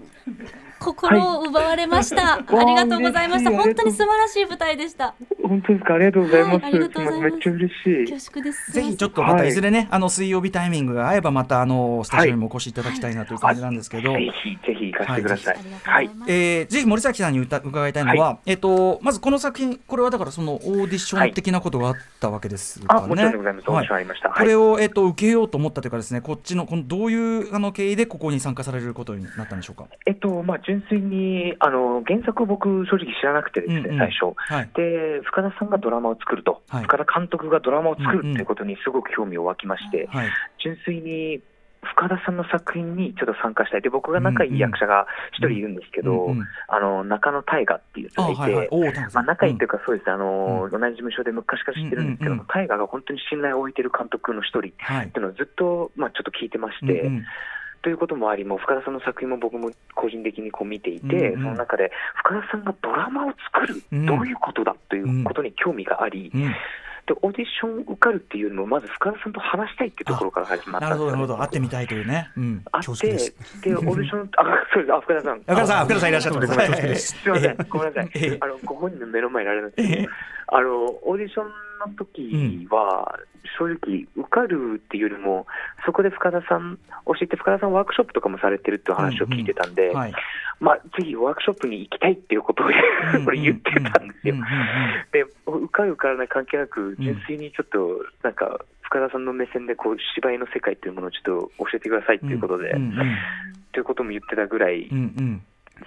[0.87, 3.51] 心を奪われました、 はい、ありがとうございました。
[3.51, 5.15] 本当に素晴らしい舞台でした。
[5.43, 5.95] 本当ですか？
[5.95, 8.11] ありがとうございます、はい、めっちゃ嬉しい。
[8.11, 8.73] 恐縮です。
[8.73, 15.59] ぜひちょっとまたいずれね、はい、あの水曜日タイミングが合えばまたあのスタジオにもお越しいただきたいなという感じなんですけど、ぜひぜひ行かせてください。
[15.83, 23.71] はい、えー、ぜひ森崎さんに伺いたいのは、えっ、とまずこの作品これはだからそのオーディション的なことがあったわけですかね、あもちろんでございます。
[23.71, 29.87] オーディションありました、これをえっ、と受けようと思ったというかですねこっちのこのどういうあの経緯でここに参加されることになったんでしょうか？
[30.07, 40.29] えっとまあ純粋にあの原作を僕、正直知らなくてですね、うんうん、最初、はい、で、深田さんがドラマを作ると、はい、深田監督がドラマを作るということにすごく興味を湧きまして、うんうん、
[40.63, 41.41] 純粋に
[41.83, 43.83] 深田さんの作品にちょっと参加したい。
[43.83, 48.69] で僕が仲いい役者が一人いるんですけど、うんうん、あの中野大河っていう人がいて、はいはい、
[49.13, 57.03] まあ、仲いいというか、そうです、あの、うん、同じ事務所で昔から知ってるんですけど、大河が本当に信頼を置いてる監督の一人っていうのをずっと、まあ、ちょっと聞いてまして。
[57.03, 57.25] うんうん
[57.83, 66.43] ということもあり、も深田さんの作品も僕も個人的にこう見ていて、うんうん、その中で深田さんがドラマを作る、うん、どういうことだということに興味があり、うん。
[66.43, 66.55] うん。
[67.07, 72.29] でオーディション受かるっていうよりも、まず深田さんと話したいっていうところから始まったなるほど、なるほど、会ってみたいというね。
[72.37, 75.41] うん、会って、で、オーディション、あ、そうです、あ、深田さん。
[75.41, 76.47] 深田さん、深田さんいらっしゃってま
[76.97, 76.97] す。
[76.97, 77.17] す。
[77.27, 78.39] みません、ごめんなさい。
[78.41, 80.09] あの、ご本人の目の前にられるんですけど、
[80.49, 81.47] あの、オーディション
[81.91, 83.19] の時は、
[83.59, 85.47] 正直、受かるっていうよりも、
[85.85, 89.93] そこで深田さん、教えて深田さんワークショップとかもされてるっていう話を聞いてたんで、
[90.59, 92.67] まあ、ぜひワークショップに行きたいっていうことを
[93.25, 94.37] これ言ってたんですよ。
[95.13, 102.73] で、受かる受からない関係なく、純粋にちょっと、なんか、深田さんの目線でこう芝居の世界っていうものをちょっと教えてくださいっていうことで、
[103.73, 104.89] ということも言ってたぐらい、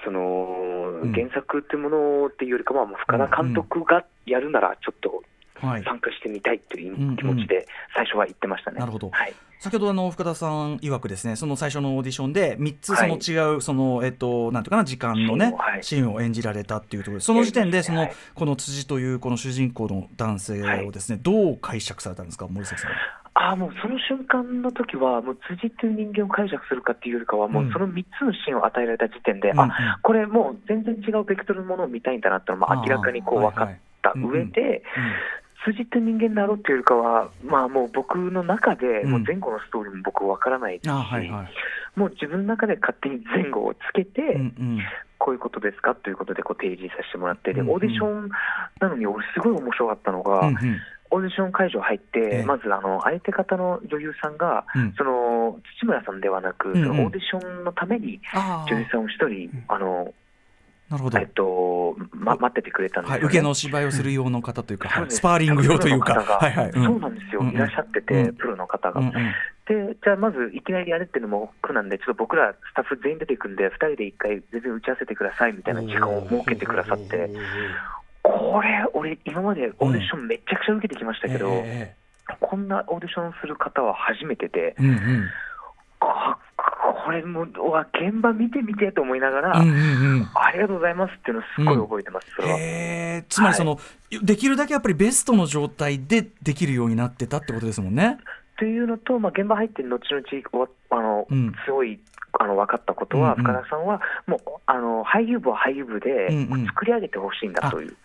[0.03, 5.23] その原作っていうものっていうよりかは、深田監督がやるなら、ちょっと
[5.61, 8.79] 参加してみたいという気持ちで最初は言ってましたね。
[8.79, 22.91] なるほど、はい、先ほどあの深田さん曰くですねその最初のオーディションで3つその違う、はい、そのえっとなんていうかな時間のねシーンを演じられたっていうところでその時点でその、この辻というこの主人公の男性をですね、どう解釈されたんですか森崎さん。
[23.33, 33.69] あもうその瞬間の時は、もう辻っていう人間を解釈するかっていうよりかは、もうその3つのシーンを与えられた時点で、うん、あこれもう全然違うベクトルのものを見たいんだなってのも明らかにこう分かっ
[34.01, 34.83] た上で、
[35.65, 44.79] 辻って人間だろうっていうよりかは、まあ、もう僕の中で、もう前後のストーリーも僕わからないし、うんはいはい、もう自分の中で勝手に前後をつけて、うんうん、
[45.17, 45.95] こういうことですか？
[45.95, 48.29] ということでこう提示させてもらって、でオーディション
[48.79, 50.77] なのに、俺、すごい面白かったのが、うんうん
[51.11, 56.77] オーディション会場入って、まずあの相手方の女優さんが、うん、その土村さんではなく、うん。
[56.77, 58.19] うん、そのオーディションのために
[58.67, 60.13] 女優さんを一人、あの
[60.89, 61.19] なるほど。
[61.19, 68.99] えっと、ま、待っててくれたんです、ね、はい、受けの芝居をする用の方というか、うん、スパーリング用というか、はいはい、うん、そうなんですよ、いらっしゃってて、うん、プロの方が。
[68.99, 77.29] うんうん、で、じゃあまずいきなりやるっていうのも苦なんで、ちょっと僕らスタッフ全員出ていくんで、2人で1回全然打ち合わせてくださいみたいな時間を設けてくださって、
[78.39, 85.29] ここれ、俺、今までオーディションめちゃくちゃ受けてきましたけど、えー、こんなオーディションする方は初めてで、うんうん、
[85.99, 89.79] これも、現場見てみてと思いながら、うんうんう
[90.21, 92.57] ん、ありがとうございますっていうのをすごい覚えてます、うん、それは。
[92.59, 98.19] えー、つまりその、はい、できるだけやっぱりベストの状態でできるようになってたってことですもんね。
[98.57, 101.99] というのと、まあ、現場入って後々あの、うん、すごい
[102.39, 106.29] あの分かったことは、うんうん、深田さんはもうあの俳優部は俳優部で
[106.67, 107.95] 作り上げてほしいんだという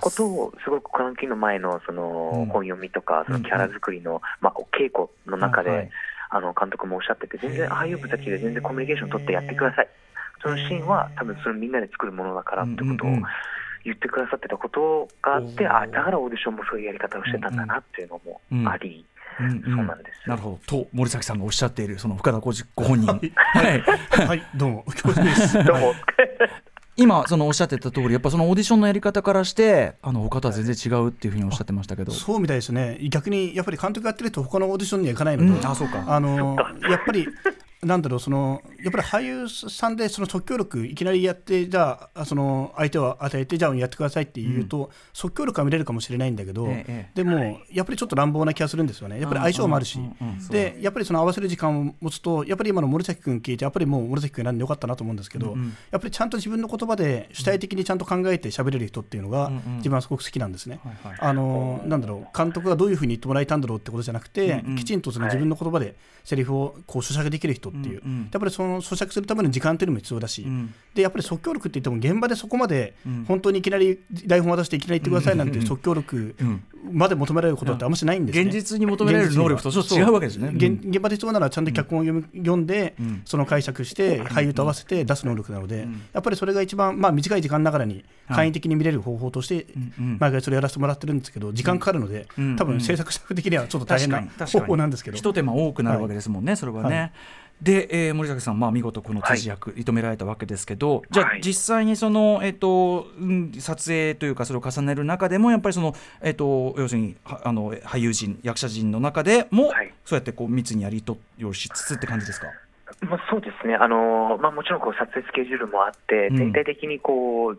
[0.00, 5.90] ことをすごく換気の前のその本読みとかそのキャラ作りの、まあ、稽古の中で、
[6.30, 9.88] あの監督もおっしゃってて全然俳優部たちで全然コミュニケーション取ってやってください。
[10.42, 13.08] そのシーンは多分そのみんなで作るものだからってことを
[13.84, 18.20] 言ってくださってたことがあって、あだからオーディションもそういうやり方をしてたんだなっていうの
[18.52, 19.04] もあり。
[19.40, 20.82] うんうん、そうなんですなるほど。
[20.82, 23.06] と森崎さんがおっしゃっているその深田浩二ご本人。
[23.06, 23.18] は
[23.68, 24.84] い、はい、どうも。
[25.66, 25.94] どうも。
[26.96, 32.10] 今そのおっしゃってた通りやっぱそのオーディションのやり方からしてあの他とは全然違うっていうふうにおっしゃってましたけど。
[32.10, 32.98] そうみたいですね。
[33.08, 36.04] 逆にやっぱり監督やってると他のオーディションには行かないので、うん、あそうか。
[36.08, 36.56] あの
[36.90, 37.28] やっぱり
[37.82, 49.20] なんだろうそのやっぱり俳優さんでその即興力いきなりやってじゃあその相手を与えてじゃあやってくださいって言うと、うん、即興力は見れるかもしれないんだけど、ええ、でもやっぱりちょっと乱暴な気がするんですよね。
[49.20, 49.98] やっぱり相性もあるし、
[50.50, 60.80] でやっぱりその合わせる時間を持つとやっぱり今の森崎君聞いてやっぱりもう森崎君選んでよかったなと思うんですけど、うんうん、やっぱりちゃんと自分の言葉で主体的にちゃんと考えて喋れる人っていうのが自分はすごく好きなんですね。
[61.18, 72.94] あのなんだろう監督がどういうふうに言ってもらえたんだろうってことじゃなくて、うんうん、きちんとその自分の言葉でセリフをこう咀嚼できる人っていう、やっぱりその咀嚼するための時間っていうのも必要だし、うん、でやっぱり即興力って言っても現場でそこまで
[73.26, 76.34] 本当にいきなり台本渡していきなり言ってくださいなんて即興力
[76.90, 80.50] まで求められることってあんましないんです、ね、現実に求められる能力とちょっと違うわけですね。
[80.54, 89.66] 現現場で必要ならちゃんと脚本を読み、読んで、その解釈して俳優と合わせて出す能力なので、やっぱりそれが一番、まあ、短い時間ながらに簡易的に見れる方法として、
[90.18, 92.26] 毎回それやらせてもらってるんですけど時間かかるので、
[92.56, 95.16] 多分制作スタッフ的にはちょっと大変な方法なんですけど。
[95.16, 97.12] 一手間多くなるわけですもんね、それはね。
[97.60, 112.46] で、えー、森崎さん、まあ、見事この辻役、射止められたわけですけど、じゃあ、実際にその、えーとうん、撮影というかそれを重ねる中でもやっぱりその、えーと、要するにあの俳優陣役者陣の中でも、はい、そうやってこう密にやり取りをしつつって感じですか？
[113.00, 117.58] まあ、そうですね、あのまあ、もちろんこう撮影スケジュールもあって、全体的にこう、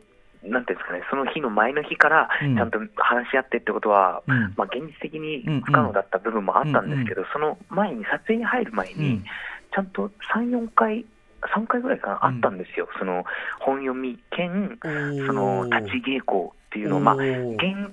[0.49, 9.21] なんていうんですかね、その日の前の日からちゃんと話し合ってってことは、うん、まあ、現実的に不可能だった部分もあったんですけど、その前に、撮影に入る前に、
[9.73, 11.05] ちゃんと3、4回、
[11.41, 13.23] 3回ぐらいかな、あったんですよ、その
[13.59, 14.87] 本読み兼、そ
[15.33, 17.25] の立ち稽古っていうのを、まあ、現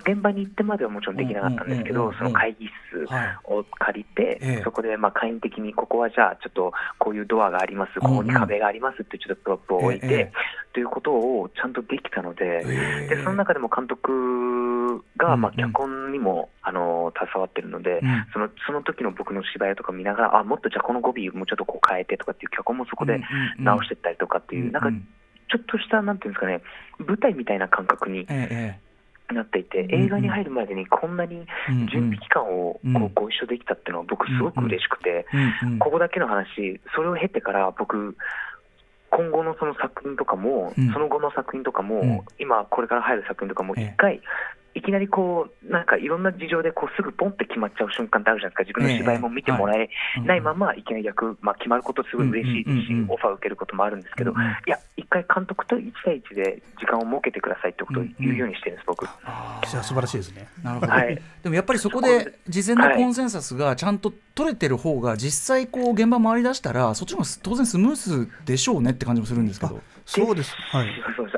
[0.07, 3.07] 現場に行ってまではもちろんできなかったんですけど、その会議室
[3.45, 10.31] を借りて、そこでまあ簡易的に、ここはじゃあ、ちょっとこういうドアがあります、ここに壁がありますって、ちょっとプロップを置いて、
[10.75, 12.65] ということをちゃんとできたので、
[13.09, 18.03] でその中でも監督がまあ脚本にもあの携わってるので、
[18.35, 23.23] そのその時の僕の芝居とか見ながら、あもっとじゃあこの語尾もうちょっとこう変えてとかっていう脚本もそこで
[23.59, 24.91] 直していったりとかっていう、なんか
[25.49, 26.61] ちょっとした、なんていうんですかね、
[26.99, 28.27] 舞台みたいな感覚に
[29.35, 31.47] なっていて、映画に入るまでにこんなに
[31.91, 35.27] 準備期間をこうご一緒できたっていうのは、僕、すごく嬉しくて、
[35.79, 38.17] ここだけの話、それを経てから僕、
[39.11, 44.21] 今後のその作品とかも、その後の作品とかも、今、これから入る作品とかも、一回、
[44.77, 49.89] いきなりこう、なんかいろんな事情でこうすぐポンって決まっちゃう瞬間ってあるじゃないですか、自分の芝居も見てもらえ
[50.25, 50.41] ない。
[50.43, 50.83] まま、い。
[50.83, 52.29] きなり役、まあ、決まることすごい。
[52.29, 52.65] 嬉しい。
[52.65, 54.35] ですし、オファーを受けることもあるんですけど、い。
[54.71, 57.71] や、一回監督と1対1で時間を設けてください。
[57.71, 59.07] ってことを言うようにしてるんです、僕。
[59.07, 60.17] じゃ素晴らしい。
[60.19, 60.49] ですね。
[60.63, 69.81] なるほど、はい、でもやっぱりそこで事前のコンセンサスがちゃんと取れてる方が、実際こう現場回り出したら、そっちの方が当然スムースでしょうねって感じもするんですけど。
[70.07, 70.55] そうです。
[70.57, 70.89] はい。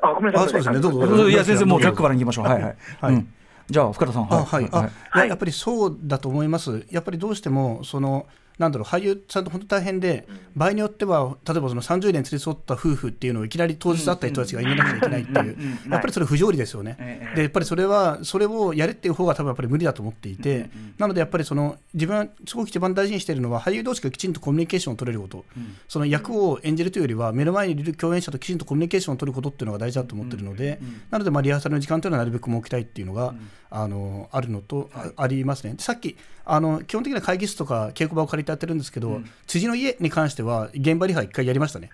[0.02, 0.48] あ、ごめんなさい。
[0.48, 0.80] そうですね。
[0.80, 1.28] どうぞ。
[1.28, 2.44] いや、全然もうジャックから行きましょう。
[2.44, 2.76] はいはい。
[3.00, 3.26] はい。
[3.70, 8.26] じゃあ深田さんはい、はい、あ、やっぱりそうだと思いますやっぱりどうしてもその
[8.58, 15.56] なんだろう俳優さんと本当大変で、場合によっては例えばその30年連れ添った夫婦っていうのをいきなり当日会った人たちが入れなきゃいけないっていう。
[15.88, 17.32] やっぱりそれ不条理ですよね。
[17.36, 25.44] でやっぱりそれはそれをやれっていう方が多分やっぱり無理だと思っていて、なのでやっぱりその自分はすごく一番大事にしているのは俳優同士がきちんとコミュニケーションを取れること、
[25.88, 33.34] その役を演じるというよりは目の前にいる共演者ときちんとコミュニケーションを取ることっていうのが大事だと思ってるので、なのでまあリハーサルの時間というのはなるべく設けたいっていうのが、
[33.70, 35.74] あのあるのと、ありますね。
[35.78, 41.90] さっきあの基本的な会議室とか稽古場を借りてやってるんですけど、うん、辻の家に関しては現場リハ一回やりましたね。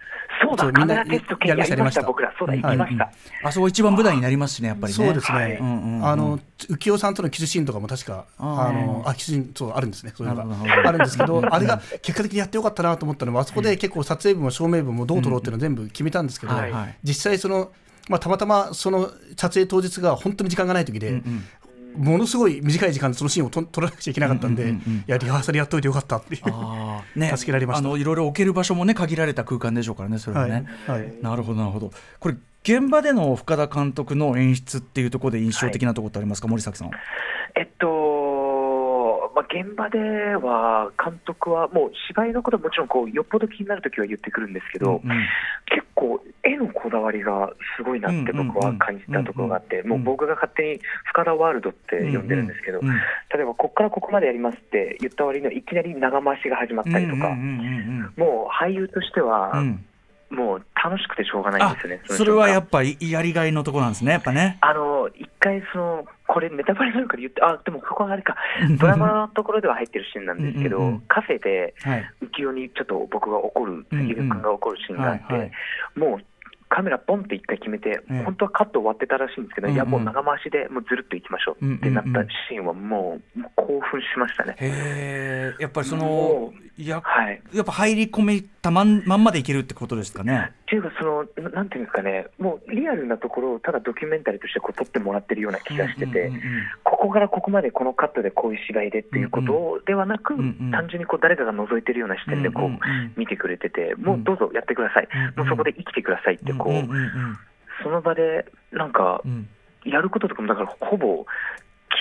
[0.47, 1.21] そうだ、みんなやり
[1.83, 3.13] ました、僕ら、そうだ、行きました。
[3.43, 5.59] あそこ一番舞台になりますしね、やっぱりそうですね。
[5.61, 6.39] あの
[6.71, 16.55] 浮世さんとのキスシーンとかも確かあのあキスシーンそうあるんですね、そういうのがあるんですけど、あれが結果的にやってよかったなと思ったのはあそこで結構撮影部も照明部もどう撮ろうっていうのを全部決めたんですけど、
[17.03, 17.73] 実際その
[18.07, 21.45] まあ、たまたまその撮影当日が本当に時間がない時で、うんうん
[21.97, 26.43] ものすごい短い時間でそのシーンをと撮らなくちゃいけなかったんで、うんうんうん、いやリハーサルやっといてよかったっていう
[27.19, 27.87] ね、助けられました。
[27.87, 31.91] あのいろいろ置ける場所もね限られた空間でしょうからねそれはね、はいはい、なるほどなるほど。
[32.19, 36.91] これ現場での深田監督の演出っていうところで印象的なところってありますか、はい、森崎さん。
[37.57, 38.04] えっと
[39.35, 39.99] まあ、現場で
[40.37, 45.27] は監督はもう芝居のことはもちろんこうよっぽど気になるときは言ってくるんですけど、うんうん、
[45.67, 52.81] 結構絵のこだわりがすごいなって僕は感じたところがあって、もう僕が勝手に深田ワールドって呼んでるんですけど、
[53.35, 57.35] 例えばここからここまでやりますって言った割にはいきなり長回しが始まったりとか、
[58.17, 59.53] もう俳優としては、
[60.31, 64.59] もう楽しくてしょうがないんですよね、それはやっぱりやりがいのところなんですね、やっぱね。
[64.61, 68.35] あの一回その、これ、ネタバレになるから言って、あでもそこはあれか、
[68.81, 71.75] ドラマのところでは入ってるシーンなんですけど、うんうん、カフェで
[72.21, 75.53] 浮世にちょっと僕が怒る、関根君が怒るシーンがあって、
[75.95, 76.25] もう
[76.69, 84.57] カメラポンって一回決めて、本当はカット終わってたらしいんですけど、いや、もう長回しでもうずるっといきましょうってなったシーンは、もう興奮しましたね。
[84.59, 90.51] へやっぱりそのや,、はい、やっぱ入り込めたまんまんまでいけるってことですかね。
[90.63, 96.33] っていうかその、なんていうんですかね、もうリアルなところをただドキュメンタリーとしてこう撮ってもらってるような気がしてて、
[96.83, 100.35] ここからここまでこのカットでこういう芝居でっていうことではなく、
[100.73, 102.71] 単純にこう誰かが覗いてるような視点でこう
[103.19, 109.23] 見てくれてて、もうどうぞやってください、もうそこで生きてくださいってこう、その場でなんか、
[109.85, 111.27] やることとかもだからほぼ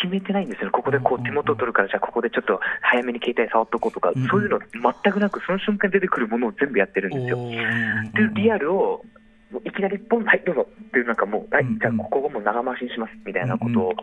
[0.01, 7.37] 決めてないんですよ、ここでこう手元を取るから、じゃあここでちょっと早めに携帯触っとこうとか、そういうの全くなく、その瞬間出てくるものを全部やってるんですよ。
[8.13, 9.05] で、リアルを
[9.65, 13.93] いきなりポン、はい、どうぞっていう、なんかもう、はい、じゃあここをもう長回しにしますみたいなことを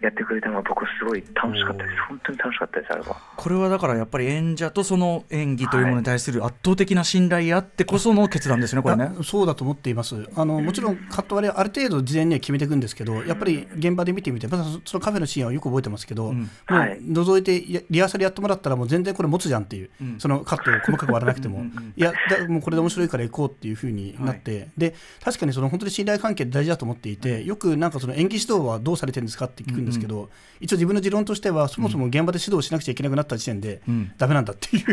[0.00, 3.16] やってくれたのは、僕、すごい楽しかったです、本当に楽しかったです、あれは。
[3.36, 9.10] これはだからやっぱり演者とその演技というものに対する圧倒的な信頼あってこその決断ですね、これね。
[9.22, 10.28] そうだと思っています。
[10.36, 21.64] あのもちろんカット割りある程度事前には決めていくんですけど、やっぱり現場で見てみて、まずそのカフェのシーンはよく覚えてますけど、うん、もう覗いてリハーサルやってもらったら、もう全然これ持つじゃんっていう、うん、そのカットを細かく割らなくても、
[21.96, 22.12] いや、
[22.48, 24.87] もうこれで面白いから行こうっていうふうになって、はい、で
[25.22, 30.28] 確かにその本当に信頼関係大事だと思っていて、よくなんかその演技指導はどうされてるんですかって聞くんですけど、うんうん、
[30.60, 33.80] 一応自分の持論としては、そもそも現場で指導しなくちゃいけなくなった時点で、
[34.16, 34.92] だめなんだっていう、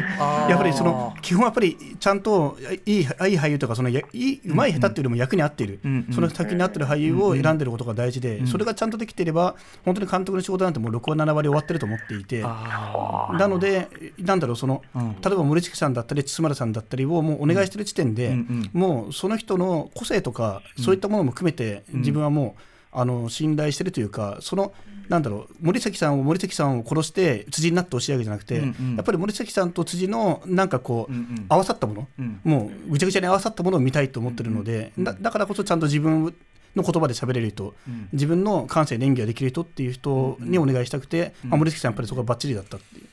[0.49, 5.79] やっぱりその基本やっぱりちゃんといいいい俳優とか、そのやいいうまい下手っていうよりも役に合っている、
[6.13, 18.37] その先に合ってる俳優を選んでることが大事で、それがちゃんとできていれば、本当に監督の仕事なんてもう6割、7割終わってると思っていて、なので、なんだろう、その例えば森近さんだったり、津村さんだったりをもうお願いしてる時点で、
[18.73, 22.61] もうその人の個性とか、そういったものも含めて、自分はもう、
[22.97, 24.73] あの信頼してるというか、その
[25.09, 36.33] なんだろう森崎さんを森崎さんを殺して辻になってほしいわけじゃなくて、うんうん、やっぱり森崎さんと辻のなんかこう、うんうん、合わさったもの、うん、もうぐちゃぐちゃに合わさったものを見たいと思ってるので、うんうん、だからこそちゃんと自分
[36.75, 43.05] の言葉で喋れる人、うん、自分の感性で演技ができる人っていう人にお願いしたくて、うん、まあ、森崎さんやっぱりそこがばっちりだったっていう。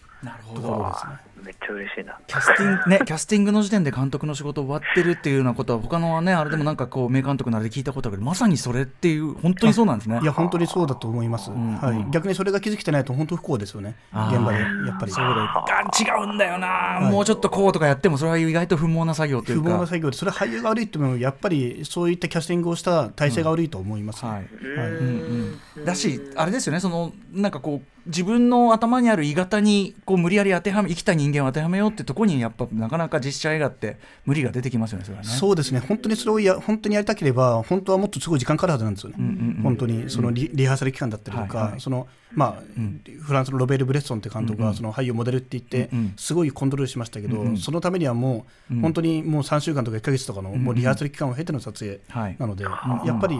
[0.55, 1.32] ところですね。
[1.43, 2.19] めっちゃ嬉しいな。
[2.27, 10.21] キャスティングねキャスティングの時点で監督の仕事終わってるっていうようなことは 他のねあれでもなんかこう名監督ならで聞いたことあるけどまさにそれっていう本当にそうなんですね。
[10.23, 13.97] いや本当にそうだと思います、うんはい、逆にそれが気づけてないと本当不幸ですよね。
[14.13, 15.13] 現場でやっぱり。
[15.13, 15.65] そうだ
[15.99, 19.71] 違うんだよな、はい、もうちょっとこうとかやってもそれは意外と不毛な作業というか。
[19.71, 24.35] 不毛な作業でそれは俳優が悪いってもやっぱりそういったキャスティングをした体制が悪いと思います、はい。
[24.35, 26.81] はいうんうん、だしあれですよね。
[26.81, 35.29] そのなんかこう自分の頭にある鋳型にこう無理やり当てはめ生きた人間を当てはめようってとこにやっぱなかなか実写映画って無理が出てきますよねそれはね。
[35.29, 35.81] そうですね。
[35.81, 52.01] 本当にそれをや本当にやりたければ本当はもっとすごい時間かかるはずなんですよね、うんうんうん、本当にそのリリハーサル期間だったりとか、はいはい、そのまあ、うん、フランスのロベール・ブレッソンって監督がその俳優モデルって言ってすごいコントロールしましたけど、うんうん、そのためにはもう本当にもう3週間とか1か月とかのもうリハーサル期間を経ての撮影
[52.39, 52.71] なので、や
[53.15, 53.39] っぱり。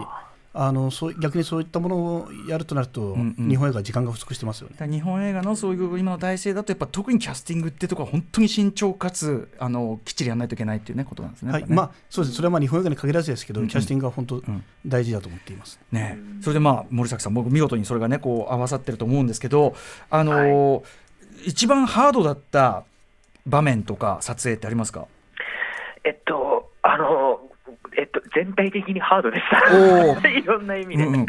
[0.55, 4.87] あのそう逆にそういったものをやるとなると、うんうん、日本映画日本が不足してますよね。
[4.87, 11.51] 日本映画のそういう今の体制だとやっぱ特にキャスティングっていうところは本当に慎重かつあのきっちりやらないといけないっていうねことなんですね。
[11.51, 12.35] はい、ね、まあそうです。
[12.35, 14.43] それはまあ日本映画に限らずですけど、うんうん、キャスティングは本当
[14.85, 15.79] 大事だと思っています。
[15.91, 19.75] ね、それでまあ森崎さん僕見事にそれがねこう合わさってると思うんですけど
[20.11, 20.83] あのーはい、
[21.47, 22.83] 一番ハードだった
[23.47, 25.07] 場面とか撮影ってありますか？
[26.03, 27.39] えっとあの
[27.97, 31.05] えっと、全体的にハードでした、 いろんな意味で。
[31.05, 31.25] うんうん、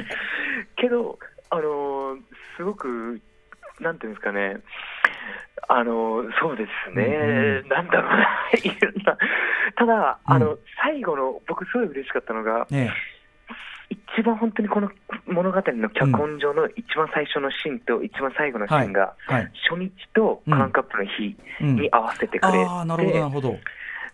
[0.77, 1.18] けど、
[1.50, 2.16] あの
[2.57, 3.20] すごく、
[3.81, 4.59] なんていうんですかね、
[5.68, 7.12] あのそうですね、うん
[7.59, 8.29] うん、なんだろうな、
[8.62, 9.18] いろんな、
[9.77, 12.92] ただ、あの、うん、最後の、僕、すごい嬉しかったのが、ね、
[14.16, 14.90] 一番本当にこの
[15.27, 19.14] 物語の脚本上の一番最初のシーンと一番最後のシーンが、
[19.68, 23.57] 初日とカンカップの日に合わせてくれて、なるほどなるほど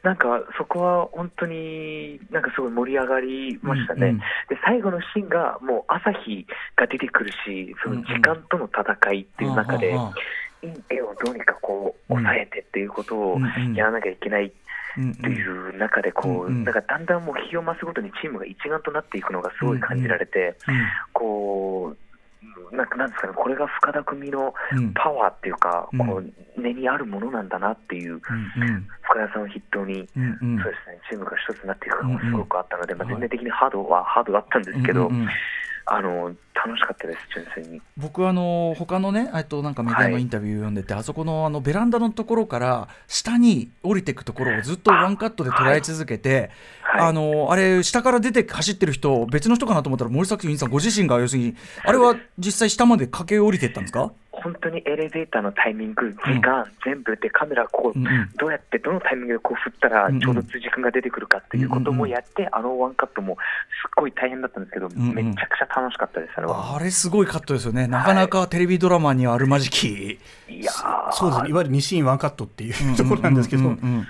[0.02, 4.24] なんかそこは本当になんかすごい盛り上がりましたね、うんうん、で
[4.64, 6.46] 最後のシーンがもう朝日
[6.76, 9.94] が出てくるし、その時間との戦いっていう中で、
[10.88, 13.38] 絵をどうにかこう抑えてっていうことを
[13.74, 14.46] やらなきゃいけない。
[14.46, 14.52] っ
[15.22, 20.56] ていう中でこう、なんかだんだんもう日を増すごとにチームが一丸となっていくのがすごい感じられて、
[21.12, 22.09] こう
[22.72, 24.54] なんかなんですかね、これが深田組の
[24.94, 26.22] パワーっていうか、うん、こ
[26.56, 28.20] う根にあるものなんだなっていう、うん
[29.02, 35.28] 深田さんを筆頭に、うんうん、そうですね、チームが一つになっていくのもすごくあったので、まあ、全体的にハードはハードだったんですけど、うんうん。
[35.86, 36.32] あの
[36.64, 37.82] 楽しかったです、純粋に。
[37.96, 46.50] 僕あの他のね、えっとなんかメディアのインタビュー読んでて、はい、あそこのあのベランダのところから下に降りていくところをずっとワンカットで捉え続けて、
[46.82, 54.12] はい、あのあれ下から出て走ってる人別の人かなと思ったら森崎さんご自身が要するにあれは実際下まで駆け下りていったんですか？
[54.42, 58.06] 本当にエレベーターのタイミング、時間、うん、全部でカメラこう、うん。
[58.38, 63.36] どうやってどのタイミングでこう振ったらちょうど辻君が出てくるかっていうこともやって、うんあのワンカットもす
[63.86, 66.76] っごい大変だったんですけど、うんめちゃくちゃ楽しかったですあれは。
[66.76, 67.86] あれすごいカットですよね。
[67.86, 70.18] なかなかテレビドラマにあるまじき、
[70.48, 70.72] はい、いや
[71.12, 71.50] そうですね。
[71.50, 74.06] いわゆる2シーンワンカットっていうところなんですけど、うんうんうんうん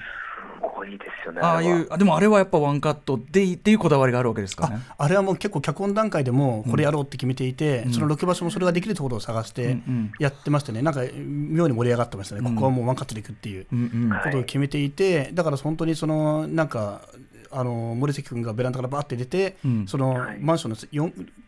[0.84, 1.40] いいですよね。
[1.42, 4.80] ああいうあでもあれはやっぱワンカットでっていうこだわりがあるわけですかね。
[4.96, 9.78] あれはもう結構脚本段階でもこれやろうって決めていて、うん、そのロケ場所もそれができるところを探して
[10.18, 10.82] やってましたね。
[10.82, 12.42] なんか妙に盛り上がってましたね。
[12.42, 17.02] ここはもうワンカットでいくっていうことを決めていて、だから本当にそのなんか
[17.53, 20.76] あの森関君がベランダからバーって出て、うん、そのマンションの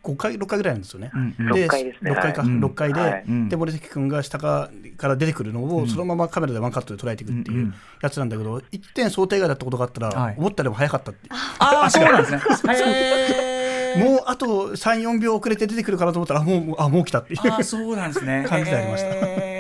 [0.03, 1.11] 5階6階ぐらいなんですよね。
[1.15, 2.11] うんうん、で6階ですね。
[2.13, 7.73] 6階か、はい、6階で、はい、で森関君が下から出てくるのをそのままカメラでワンカットで捉えていくっていう
[8.03, 12.33] やつなんだけど、一点想定外だったことがあったら、はい、思ったよりも早かったってああそうなんです
[12.67, 13.53] ね。
[13.97, 18.45] もうあと3、4秒遅れて出てくるかなと思ったら、もうあもう来たっていうあそうなんですね。
[18.49, 19.09] 感じでありました。
[19.11, 19.52] え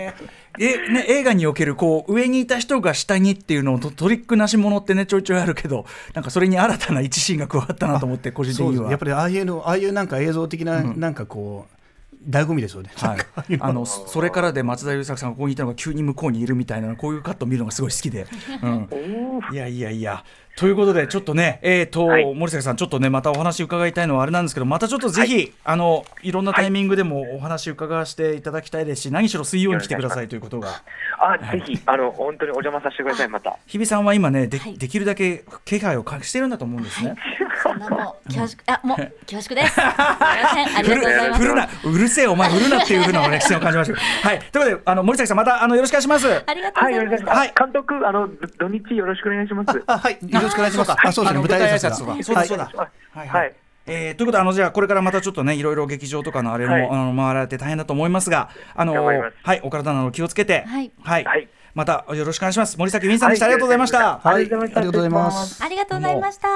[0.59, 8.90] ね、映画におけるこう上にいた人が下にっていうのをトリックなしものってねちょいちょいあるけどなんかそれに新たな一シーンが加わったなと思って個人的には。
[8.90, 11.82] やっぱりああいうのああいうなんか映像的な、なんかこう
[12.30, 13.86] 醍醐味ですよね、はい、あの。
[13.86, 18.26] それからで松田優作さんがここにいたのが急に向こうにいるみたいなこういうカットを見るのがすごい好きで、
[18.62, 18.88] うん、
[19.53, 20.24] いやいやいや
[20.57, 30.38] ということでちょっとねえっ、ー、と、はい、森崎さんちょっとねまたお話伺いたいのはあれなんですけどまたちょっとぜひ、はい、あのいろんなタイミングでもお話伺わせていただきたいですし、何しろ水曜に来てくださいとい。
[30.38, 30.82] うことが。
[31.18, 33.57] あ、ぜひあの本当にお邪魔させてくださいまた。
[33.66, 37.14] 日比さんは今ねで,、できるだけ気配を隠してるんだと思うんですね、
[37.62, 38.96] そんなもう恐縮あもう
[39.26, 39.80] 恐縮です。
[39.80, 41.44] ありがとうございます。
[41.44, 44.00] るなうるせえお前振るなっていうふうな歴史を感じました。
[44.28, 44.38] はい。
[44.50, 46.42] ということであの森崎さんまたあのよろしくお願いします。
[46.46, 47.24] ありがとうございます。
[47.24, 47.53] はい。
[47.57, 48.28] 監督あの
[48.59, 49.82] 土日よろしくお願いします。
[49.86, 50.18] あ はい。
[50.20, 50.93] よろしくお願いします。
[50.93, 52.70] あそうですね舞台挨拶そうだそうだ
[53.12, 53.55] はいはい。
[53.86, 59.14] えー、ということであのじゃあこれからまたちょっとねいろいろ劇場とかのあれも、はい、あの回られて大変だと思いますがあのは
[59.55, 62.78] いお体など気をつけてはい、はい、はいまたよろしくお願いします。
[62.78, 63.47] 森崎ウィンさんでした。
[63.47, 64.18] ありがとうございました。
[64.18, 65.64] はい、ありがとうございます。
[65.64, 66.49] ありがとうございました。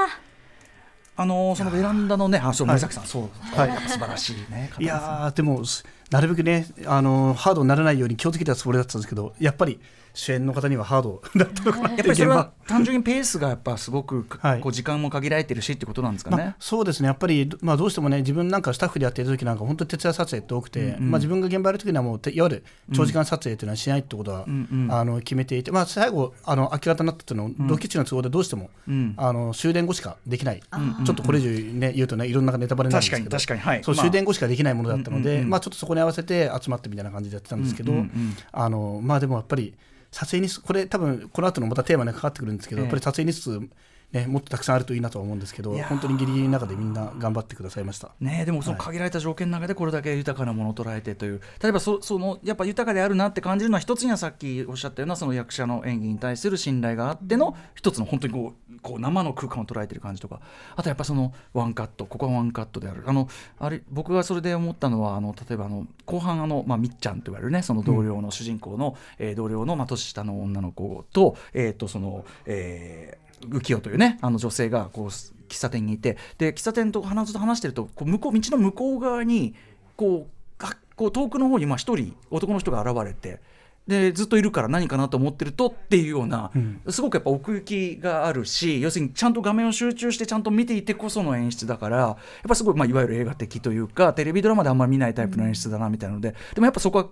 [1.19, 4.71] あのそのベランダのね、あ、そう、森崎さん、そう、はい、素晴らしいね。
[4.79, 5.63] いやでも、
[6.11, 9.81] なるべくね、あのハードにならないように気をつけたつもりだったんですけど、やっぱり。
[10.17, 11.91] 主演の方にはハードだったのかな。
[11.91, 17.09] やっぱりそれは単純にペースがやっぱすごく、はい、こう時間も限られてるしってことなんですかね、まあ、そうですね。
[17.09, 33.31] やっぱり、まあ、どうしてもね自分なんかスタッフでやってる時なんか本当に徹夜撮影って多くて、うんうん、まあ、自分が現場やる時にはもういわゆる長時間撮影っていうのはしないってことは、うんうん、あの決めていて、まあ、最後あの明け方になったっていうのを、ロケ地の都合でどうしても、うん、あの終電後しかできない、うん、ちょっとこれ以上、ね、言うとねいろんなネタバレになるんですけど。
[33.31, 37.93] 確かに、はい、そう終電後しかできないものだったので、まあ、ちょっとそこに合わせて集まってみたいな感じでやってたんですけど、
[38.53, 39.75] あのまあでもやっぱり
[40.17, 43.61] 撮影日数これ多分この後のまたテーマにかかってくるんですけど、やっぱり撮影日数
[44.17, 51.41] ね、もっとたくさんあるといいなとは思うんですけど本当にギリギリの中でみんな頑張ってくださいました、ね、でもその限られた条件の中でこれだけ豊かなものを捉えてという。
[51.63, 60.41] 例えばそそのやっぱ豊かであるなって感じるのは一つにはさっきおっしゃったようなその役者の演技に対する信頼があっての一つの本当にこうこう生の空間を捉えてる感じとか。
[60.77, 63.05] あとやっぱそのワンカットここはワンカットである。
[63.07, 79.55] あのあれ僕がそれで思ったのはあの例えばあの後半あの、まあ、みっちゃんと言われるねその同僚の主人公の、うん、えー、同僚の、まあ、年下の女の子と,、えーとそのえー、浮世というねあの女性がこう喫茶店にいてで喫茶店と話と話してるとこう向こう道の向こう側に
[79.97, 80.65] こう
[80.97, 83.41] こう遠くの方に一人男の人が現れて。
[83.87, 87.65] でずっといるから何かなと思ってるとっていうような、うん、すごくやっぱ奥行
[87.97, 92.17] きがあるし要するにちゃんと画面を集中してちゃんと見ていてこその演出だからやっ
[92.49, 97.07] ぱすごい、まあ、いわゆる映画的というかテレビドラマであんまり見ないタイプの演出だなみたいなので、でもやっぱそこは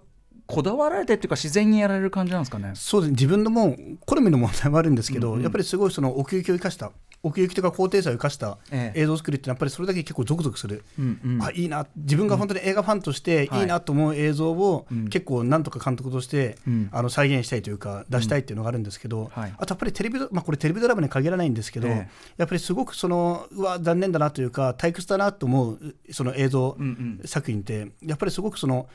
[0.47, 2.73] こだわられてっていうか自然にやられる感じなんですかね？
[2.75, 3.11] そうです。
[3.13, 3.77] 自分のも
[4.07, 6.93] 好みの問題もあるんですけど、うんうん、やっぱりすごいその奥行きを生かした
[7.23, 11.87] 奥行きとか高低差を生かした映像作りってやっぱりそれだけ結構ゾクゾクする、うんうん、あいいな。
[11.97, 13.63] 自分が本当に映画ファンとしてい。
[13.63, 22.05] いなと思う映像を結構なんとか監督として、うん、あの再現したいというか出したいっていうのがあるんですけど、はい、あとやっぱりテレビ、まあ、これテレビドラマに限らないんですけど、や
[22.45, 26.77] っぱりすごくそのうわ残念だなというか退屈だなと思うその映像
[27.25, 28.87] 作品ってやっぱりすごくその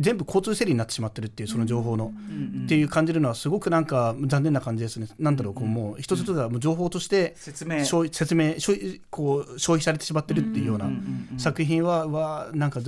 [0.00, 2.12] 全部交通整理になってしまってるっていうその情報の、
[2.64, 5.06] っていう感じるのはすごくなんか残念な感じですね。
[5.18, 7.84] なんだろうこうもう一つ一つがもう情報として説明。
[7.84, 8.54] 説明
[9.10, 10.90] こう消費されてしまってるっていうような
[11.36, 12.80] 作品ははなんか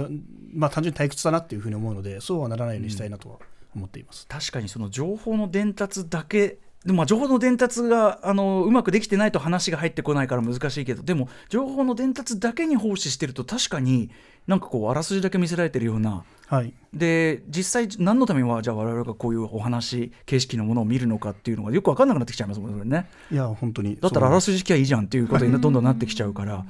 [0.54, 3.38] まあ単純に退屈だなっていうふうに思うのでそうはならないようにしたいなとは
[3.76, 4.26] 思っています。
[4.26, 14.10] 確かにその情報の伝達だけでも情報の伝達があのうまくできてないと話が入ってこないから難しいけどでも情報の伝達だけに奉仕してると確かに
[14.46, 23.08] なんかこうあらすじだけ見せられてるような、はい、で実際何のためにはじゃあ我々がこういうお話形式のものを見るのかっていうのがよく分かんなくなってきちゃいますもんね。
[23.30, 23.96] いや本当に。
[23.96, 26.64] だったらあらすじ聞きゃいいじゃんっていうことにどんどんなってきちゃうから、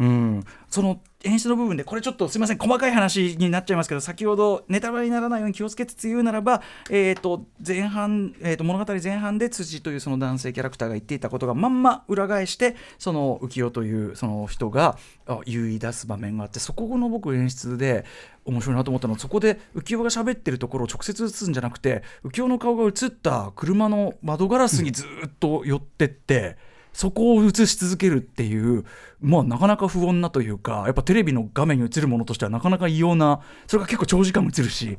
[0.00, 14.96] うん、その演出の部分でこれちょっとすみません細かい話になっちゃいますけど先ほどネタバレにならないように気をつけつつ言うならば、えーと前半、えー、と物語前半で辻というその男性キャラクターが言っていたことがまんま裏返してその浮世というその人が
[15.44, 18.04] 言い出す場面があってそこの僕演出で
[18.44, 26.56] 面白いなと思ったのはそこで浮世が喋ってるところを直接映すんじゃなくて浮世の顔が映った車の窓ガラスにずっと寄ってって。
[26.94, 28.84] そこを映し続けるっていう、
[29.20, 34.98] まあ、なかなか不穏なというかやっぱテレビの画面に映るものとしてはなかなか異様なそれが結構長時間映るし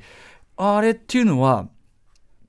[0.55, 1.67] あれっていうのは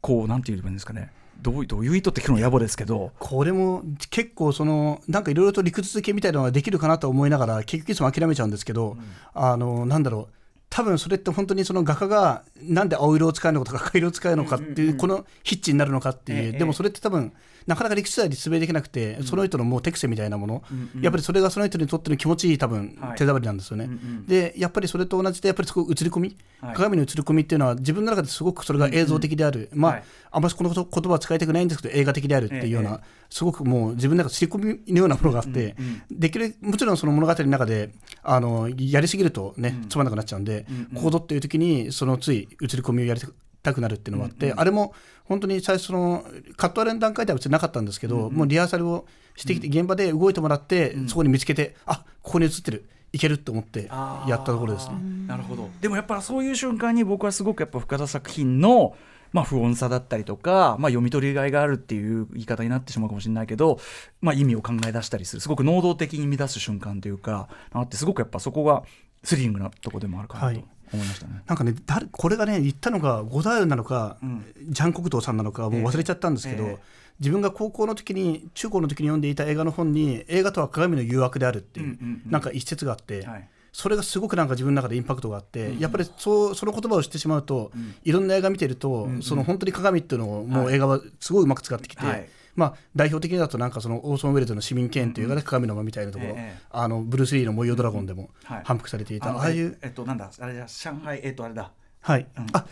[0.00, 1.10] こうなんて言えばいいんですかね
[1.42, 3.12] どうどういう意図って聞くの野暮ですけど。
[3.18, 9.00] これも結構そのなんかいろいろと理屈付けみたいなのができるかなと思いながら結局いつも諦めちゃうんですけど、うん、
[9.34, 10.39] あのなんだろう
[10.70, 17.32] 多分それって本当にその画家がなんで青色を使うのかとか赤色を使うのかっていうこのヒッチになるのかっていうでもそれって多分
[17.66, 20.62] なかなか理屈で立命できなくて、うん、その人のもう手癖みたいなもの、
[21.00, 23.88] やっぱりそれがその人にとっての気持ちいい多分手触りなんですよね、
[24.26, 32.98] でやっぱりそれと同じでやっぱりそこ映り込み、はい、鏡の映り込みっていうのは自分の中ですごくそれが映像的である、まあ、はい、あんまりこの言葉は使いたくないんですけど映画的であるっていうような、ええ、
[33.30, 35.76] すごくもう自分の中刷り込みのようなものがあって、
[36.10, 37.90] できるもちろんその物語の中で
[38.22, 43.20] あのやりすぎるとね、つまんなくなっちゃうんで、うんうん、コードっていう時にそのつい映り込みをやり
[43.62, 44.94] たくなるっていうのもあって、あれも
[45.24, 46.24] 本当に最初の
[46.56, 49.06] カットアレの段階では別になかったんですけど、もうリハーサルを
[49.36, 52.88] してきて、現場で動いてもらって、そこに見つけてあここに映ってる。
[53.12, 53.86] いけると思って
[54.28, 54.94] やったところですね。
[55.26, 55.68] なるほど。
[55.80, 58.94] でもやっぱそういう瞬間に僕はすごくやっぱ深田作品の
[59.32, 63.78] まあ、不穏さだったりとか、まあ、読み取りがいがあるっていう言い方になってしまうかもしれないけど、
[64.20, 68.82] まあ、意味を考え出したりするすごく能動的に乱す瞬間というかあってすごくやっぱそこが
[69.22, 70.46] スリリングなとこでもあるかなと。
[70.46, 70.64] はい。
[70.92, 71.42] 思いましたね。
[71.46, 76.74] なんかね誰これがね言ったのが五大なのか、うん、ジャン・コクトーさんなのかもう忘れちゃったんですけど、えーえ。
[76.74, 76.78] ー、
[77.20, 83.24] 自分が高校の時に中高の時に読んでいた映画の本に映画とは鏡の誘惑であるっていう,、なんか一節があって。
[83.24, 83.48] はい。
[83.72, 92.28] それがすごくなんか自分の中でインパクトがあって、うん、やっぱりそうその言葉を知ってしまうと、うん、いろんな映画見てると、うん、その本当に鏡っていうのをもう映画はすごいうまく使ってきて、はい、
[92.60, 101.72] まあ、代表的だとなんかそのオーソン・ウェルズの「市民権」という映画で鏡の間みたいなところ、ええ、あのブルース・リーの「模様ドラゴン」でも反復されていた、ああいうえっとなんだあれじゃ上海えっとあれだ。
[102.02, 102.66] はい、うん、あ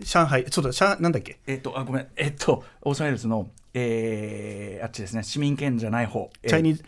[0.00, 1.38] 上海そうだ上なんだっけ？
[1.46, 2.06] えっとあごめん。
[2.16, 5.22] えっとオーソン・ウェルズのえー、あっちですね。
[5.22, 6.30] 市民ケーンじゃない方。
[6.46, 6.84] チャイニーズ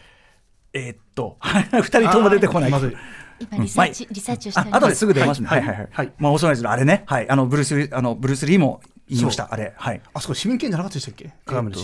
[0.72, 1.36] えー、っと
[1.72, 2.70] 二人とも出てこない。
[2.70, 2.96] まず
[3.38, 4.82] 今リサーチ、うん、リサーチをしております。
[4.84, 5.48] 後ですぐ出ますね。
[5.48, 5.62] はい。
[5.62, 5.88] はいはい。
[5.90, 7.04] はい、まあ、オーソン・ウェルズあれね。
[7.07, 7.28] はい。
[7.28, 9.72] あの、ブルース、あの、ブルース・リーも言いました、あれ。
[9.76, 10.00] はい。
[10.14, 11.32] あそこ市民ケーンじゃなかったでしたっけ？
[11.44, 11.76] 鏡の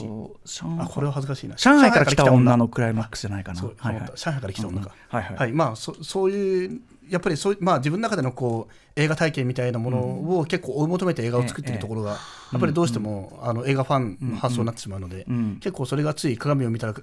[0.45, 0.83] シーン。
[0.83, 1.57] あ、これは恥ずかしいな。
[1.57, 2.57] 上海から来た女。
[2.57, 3.63] のクライマックスじゃないかな。
[3.63, 4.91] はいはい、上海から来た女か。
[5.09, 5.37] はいはい。
[5.37, 9.99] はい、まあ、そそういう、やっぱりそうまあ、自分の中でのこう映画体験みたいなもの
[10.39, 12.11] を結構追い求めて映画を作っているところが、
[12.53, 15.27] やっぱりどうしても、あの映画ファンの発想になってしまうので、
[15.61, 16.95] 結構それがつい鏡を見たら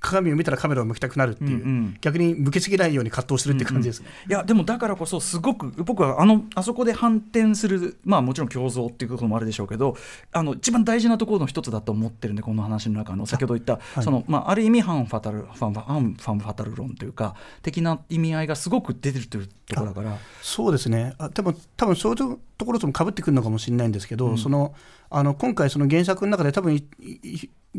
[0.00, 4.00] 鏡を見たらカメラを向きたくなるっていう、うんうん、逆に向けすぎないように葛藤してるって感じです。
[4.00, 9.96] ね、うんうん、いやでもだからこそすごく僕はあのあそこで反転するまあもちろん共造っていうこともあるでしょうけど
[10.32, 20.18] あの一番大事なところの一つだと思ってるんでこの話の中の先ほど言った、はい、そのまあ、ある意味反ファタルファンファンファンファタル論というか的な意味合いがすごく出てるというところだから。
[20.42, 21.14] そうですね。
[21.18, 24.74] あでも多分そういうところともかぶってくるのかもしれないんですけど、うん、その
[25.10, 26.82] あの今回その原作の中で多分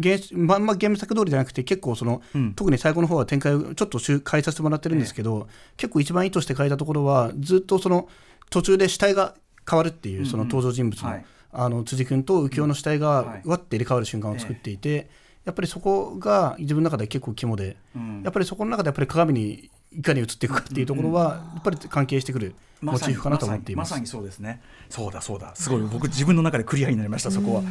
[0.02, 8.08] 原まんま原作通りじゃなくて結構その、うん、特に最後の方は展開をちょっと変えさせてもらってるんですけど、ええ、結構一番意図して変えたところはずっとその
[8.50, 9.36] 途中で死体が
[9.70, 15.10] 変わるっていうその登場人物のうんうんはい、あの辻君と浮世の死体がわって入れ替わる瞬間を作っていて、え、
[15.46, 22.56] やっぱりそこが自分の中で結構肝で、うん、やっぱりそこの中でやっぱり鏡にいかに映っていくかっていうところはやっぱり関係してくる。
[22.82, 23.92] モチーフかなと思っています。
[23.92, 24.62] まさにそうですね。
[24.90, 25.54] そうだそうだ。
[25.54, 27.62] すごい僕自分の中でクリアになりましたそこは。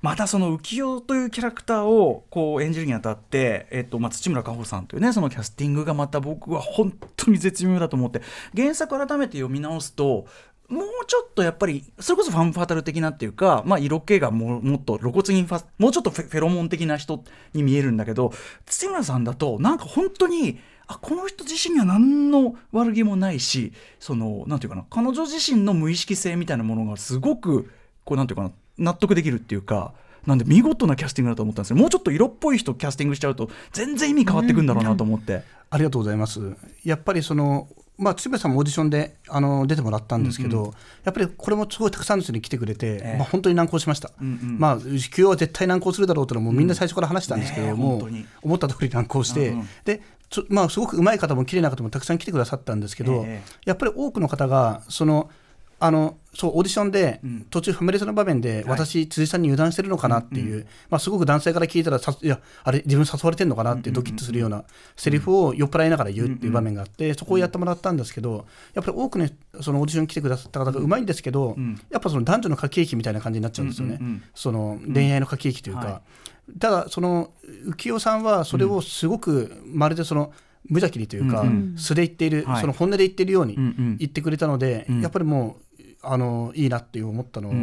[0.00, 8.22] またその浮世というキャラクターをこう演じるにあたって、えっとまあ、土村佳穂さんというねそのキャスティングがまた僕は本当に絶妙だと思って
[8.56, 10.26] 原作改めて読み直すと
[10.68, 18.32] もうちょっとやっぱりそれこそファンファタル的なっていうか、まあ、色気がももっと露骨にファもうちょっとフェロモン的な人に見えるんだけど
[18.64, 27.70] 土村さんだとなんか本当にあこの人自身には何の悪気もないしそのなんていうかな彼女自身の無意識性みたいなものがすごく
[28.04, 29.92] こうなんていうかな納得できるっていうか。
[30.26, 31.76] なんで見事なキャスティングだと思ったんですよ。
[31.76, 36.56] もうちょっと色っぽい人キャスティングしちゃうと全然意味変わってくんだろうなと思って、うん、ありがとうございます。
[36.82, 40.72] やっぱりそのまあ、鶴瓶さんもオーディションであの出てもらったんですけど、うんうん、
[41.04, 48.12] やっぱりこれもすごいたくさんの人に来てくれて、えー、まあ、本当に難航しました、うんうん、まあ、休養は絶対難航するだろうというのもみんな最初から話したんですけども、うん。
[48.12, 50.02] ね、思った通り難航して、うんうん、で
[50.48, 55.30] まあ、すごく上手い方も綺麗な方もたくさん来てくださったんですけど、えー、やっぱり多くの方がその
[55.84, 57.20] あのそうオーディションで、
[57.50, 64.64] 途中ファミレスの場面で、私、辻さんに油断してるのかなっていう、まあ、すごく男性から聞いたらさいやあれ自分誘われてるのかなってドキッとするような
[64.96, 69.28] セリフを酔っ払いながら言うっていう場面があって、そこをやってもらったんですけどやっぱり多くの
[69.60, 71.54] そのオーディションに来てくださった方がうまいんですけど、
[71.90, 74.00] やっぱその男女の駆け引きみたいな感じになっちゃうんですよね、
[74.34, 76.00] その恋愛の駆け引きというか。
[76.58, 77.30] ただその
[77.68, 80.32] 浮世さんはそれをすごくまるでその、
[80.66, 81.44] 無邪気にというか、
[81.76, 83.54] 素で言っている、その本音で言っているように
[83.98, 85.63] 言ってくれたので、やっぱりもう
[86.06, 87.62] あのいいなっていう思ったのと、うん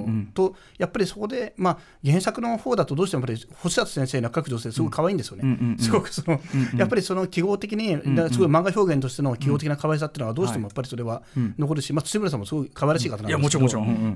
[0.49, 11.23] うん、やっぱりそこで、まあ、原作の方だとどうしてもやっぱり星立先生の各女性すごく可愛いんですよね、うんうんうん、すごくその、うんうん、やっぱりその記号的に、うんうん、すごい漫画表現としての記号的な可愛さっていうのはどうしてもやっぱりそれは
[11.57, 13.67] 残るし、まあ、土村さんもすごい可愛らしい方なんですけど、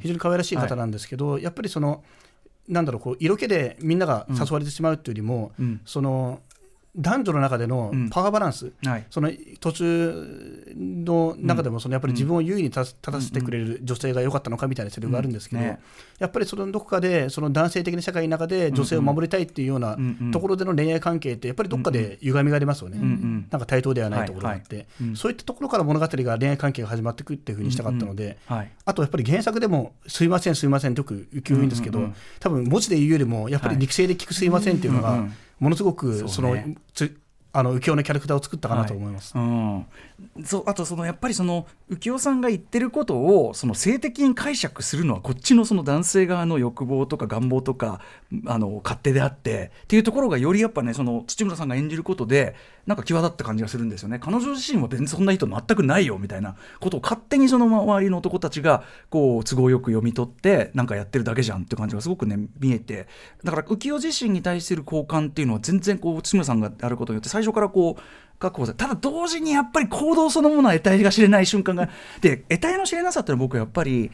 [0.02, 2.04] 非常に可愛らしい方なんですけど、はい、やっぱりその
[2.68, 5.52] なんだろうこう色気でみんなが誘われてしまうというよりも、
[5.86, 6.40] その
[6.98, 9.30] 男女の中でのパワーバランス、うんはい、その
[9.60, 15.80] 途中の中でもそのやっぱり自分を優位に立たせてくれる女性が良かったのかみたいなセリフがあるんですけど、ね、
[16.20, 19.98] やっぱりそのどこかでその男性的な社会の中で女性を守りたいっていうような
[20.32, 28.60] ところでの恋愛関係ってやっぱりどっかで歪みがありますよね、うんうん、なんか対等ではないところがあって、そういったところから物語が恋愛関係が始まっていくっていうふうにしたかったので、うんうん。
[28.60, 35.26] はい、あとやっぱり原作でも「すいませんすいません」ってよく言うんですけど、うんうん、多分文字で言うよりもやっぱり肉声で聞く「すいません」っていうのが、
[35.60, 36.58] ものすごくその、
[37.54, 39.48] あの浮世のキャラクターを作ったかなと思います、はい。
[39.48, 39.86] うん、
[40.46, 48.00] そうあとそのやっぱりその浮世さんが言ってることをその性的に解釈するのはこっちのその男性側の欲望とか願望とか
[48.46, 52.56] あの勝手であってっていうところがよりやっぱねその土村さんが演じることで
[52.86, 54.20] なんか際立った感じがするんですよね。
[54.20, 63.08] 彼女自身は全然そんな意図全くないよみたいなことを勝手にその周りの男たちがこう都合よく読み取ってなんかやってるだけじゃんって感じがすごくね見えて。
[63.44, 68.02] だから浮世自身に対する好感っていうのは全然こう土村さんがやることによって最初からこう
[68.40, 71.90] 確保ただ同時にやっぱり行動そのものは得体が知れない瞬間が
[72.22, 74.12] で得体の知れなさっていうのは僕はやっぱり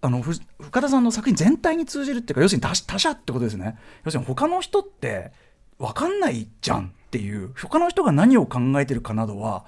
[0.00, 0.42] あの深
[0.80, 3.78] 田さんの作品全体に通じるっていうか要するに他者ってことですね。
[4.04, 5.30] 要するに他の人って
[5.78, 9.64] 分かんないじゃんっていう他の人が何を考えてるかなどは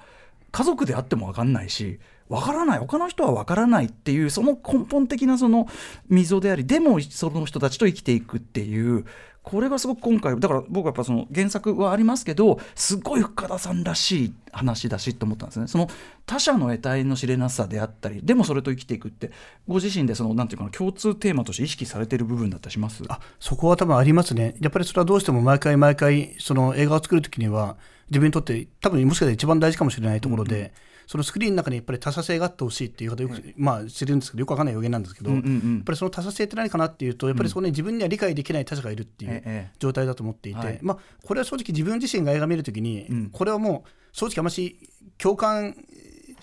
[0.51, 5.67] 家族であっても分かんないし分からない他の人は分からないっていうその根本的なその
[6.09, 9.05] 溝でありでもその人たちと生きていくっていう
[9.45, 15.67] これがすごく今回だから僕はやっぱその原作はありますけどすごい深田さんらしい話だしと思ったんですね。
[15.67, 15.87] その
[16.25, 19.31] 他者の得体の知れなさであったりでもそれと生きていくって
[19.67, 23.03] ご自身でそのなんていうかな共通テーマとして意識されている部分だったりします？
[23.07, 24.55] あそこは多分ありますね。
[24.59, 27.77] やっぱりそれはどうしても毎回毎回その映画を作る時には
[28.09, 30.71] 自分にとって多分もしかしたら一番大事かもしれないところで、うんうん
[31.07, 35.41] そのスクリーンの中にやっぱり多差性があってほしいっていう方よく、まあ、知るんですけどよくわかんない予言なんですけど、やっ
[35.83, 44.77] ぱりその多差性って何かなっていうとやっぱりそこに自分には理解できない他者がいるっていう状態だと思っていて、まあ、これは正直自分自身が映画見るときに、これはもう正直あまし
[45.17, 45.75] 共感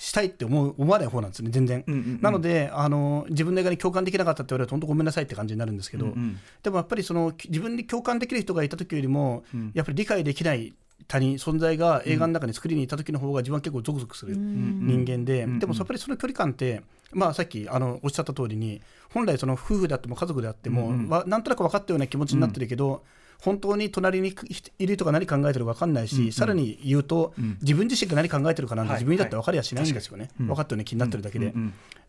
[0.03, 10.73] したいって思う思わない方なんですね全然、うんうんうん、なのであの自分の映画に共感できなかったって言われると本当ごめんなさいって感じになるんですけど、うんうん、でもやっぱりその自分に共感できる人がいた時よりも、うん、やっぱり理解できない
[11.09, 16.83] 他人存在が映画の中に作りに行った時の方が自分は結構ゾクゾクする人間で、でもやっぱりその距離感って、
[17.13, 18.81] まあ、さっきあのおっしゃった通りに
[19.13, 23.03] 本来その夫婦であっても家族であっても、うん、なんとなく分かったような気持ちになってるけど、
[23.43, 24.35] 本当に隣に
[24.79, 31.53] いる人が何考えてるか分かんないし、うんうん、さらに言うと、うん、自分自身が何考えてるかなんて自分にだって分かりやしないんですよね、分かったように気になってるだけで、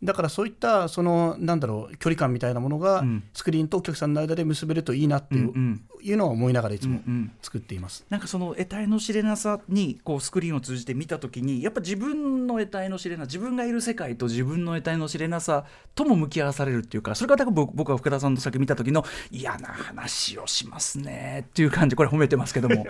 [0.04, 3.04] だからそういったそのなんだろう距離感みたいなものが、
[3.34, 7.00] スクリーンとお客さんの間で結べるといいなっていううんうん、いうのは思いながらいつも
[7.42, 15.66] 作っています、うんうん、なんかその得体の知れなさにこうスクリーンを通じて見た時にやっぱ自分の得体の知れな自分がいる世界と自分の得体の知れなさ
[15.96, 22.86] とも向き合わされるっていうかそれから僕は福田さんの先見た時の嫌な話をしますねねっていう感じこれ褒めてますけども。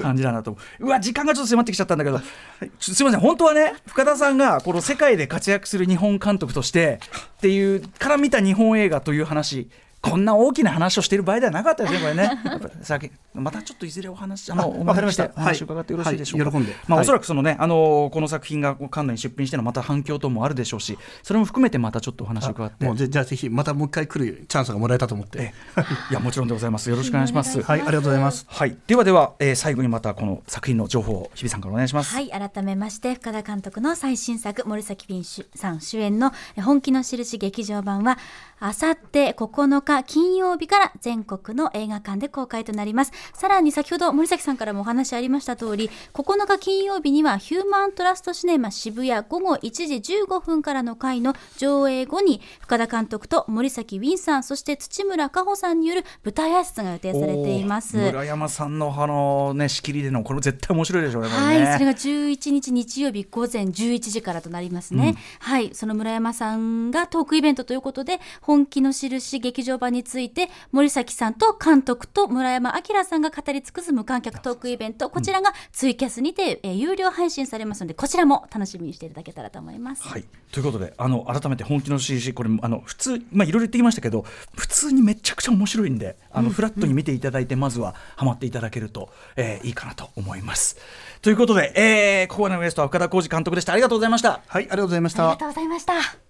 [0.00, 0.88] 感じだなとう。
[0.88, 7.00] わ時間がちょっと迫ってきちゃったんだけど、はい、すみません本当はね深田さんがこの世界で活躍する日本監督として
[7.38, 9.68] っていうから見た日本映画という話
[10.02, 12.30] こんな大きな話をしている場合ではなかったですね、これね。
[13.34, 16.50] またちょっといずれお話、あの、お話してお話伺ってよろしいでしょうか？
[16.50, 16.74] 喜んで。
[16.88, 22.84] まあ、おそらくそのね、あの、この作品が関連出品してのまた反響等もあるでしょうし、それも含めてまたちょっとお話を伺って。
[22.86, 25.52] もうじゃあぜひ、またもう一回来るチャンスがもらえたと思って。
[26.10, 26.88] いや、もちろんでございます。
[26.88, 27.60] よろしくお願いします。
[27.60, 28.46] はい、ありがとうございます。
[28.48, 32.14] はい、ではでは、えー、最後にまたこの作品の情報を日比さんからお願いします。
[32.14, 38.18] はい、改めまして、深田監督の最新作、森崎フィンさん主演の本気の印劇場版は、
[38.60, 43.12] あさって9日金曜日から全国の映画館で公開となります。
[43.32, 57.96] さらに先ほど森崎さんからもお話ありました通り9日金曜日にはヒューマントラストシネマ渋谷午後1時15分からの回の上映後に深田監督と森崎ウィンさんそして土村佳穂さんによる舞台挨拶が予定されています。
[57.96, 68.20] 村山さんのあのね仕切りでのこれ絶対面白いでしょうねはい、それが11日日曜日午前11時からとなりますね、うん、はいその村山さんがトークイベントということで
[68.50, 80.02] 本気の印劇場版について森崎さんと監督と村山明さんが語り尽くす無観客トークイベントこちらがツイキャスにて、えー、有料配信されますのでこちらも楽しみにしていただけたらと思います。
[80.02, 84.22] はい、ということであの改めて本気の印これあの普通まあいろいろ言ってきましたけど
[84.56, 90.76] 普通にめちゃくちゃ面白いんであの、うん、フラットに見ていただいて、まずはハマっていただけると、えー、いいかなと思います。
[91.22, 94.40] ということで、えー、ここまでのウエストは深田浩二監督でしたありがとうございました。
[94.44, 95.30] はいありがとうございました。
[95.30, 96.29] ありがとうございました。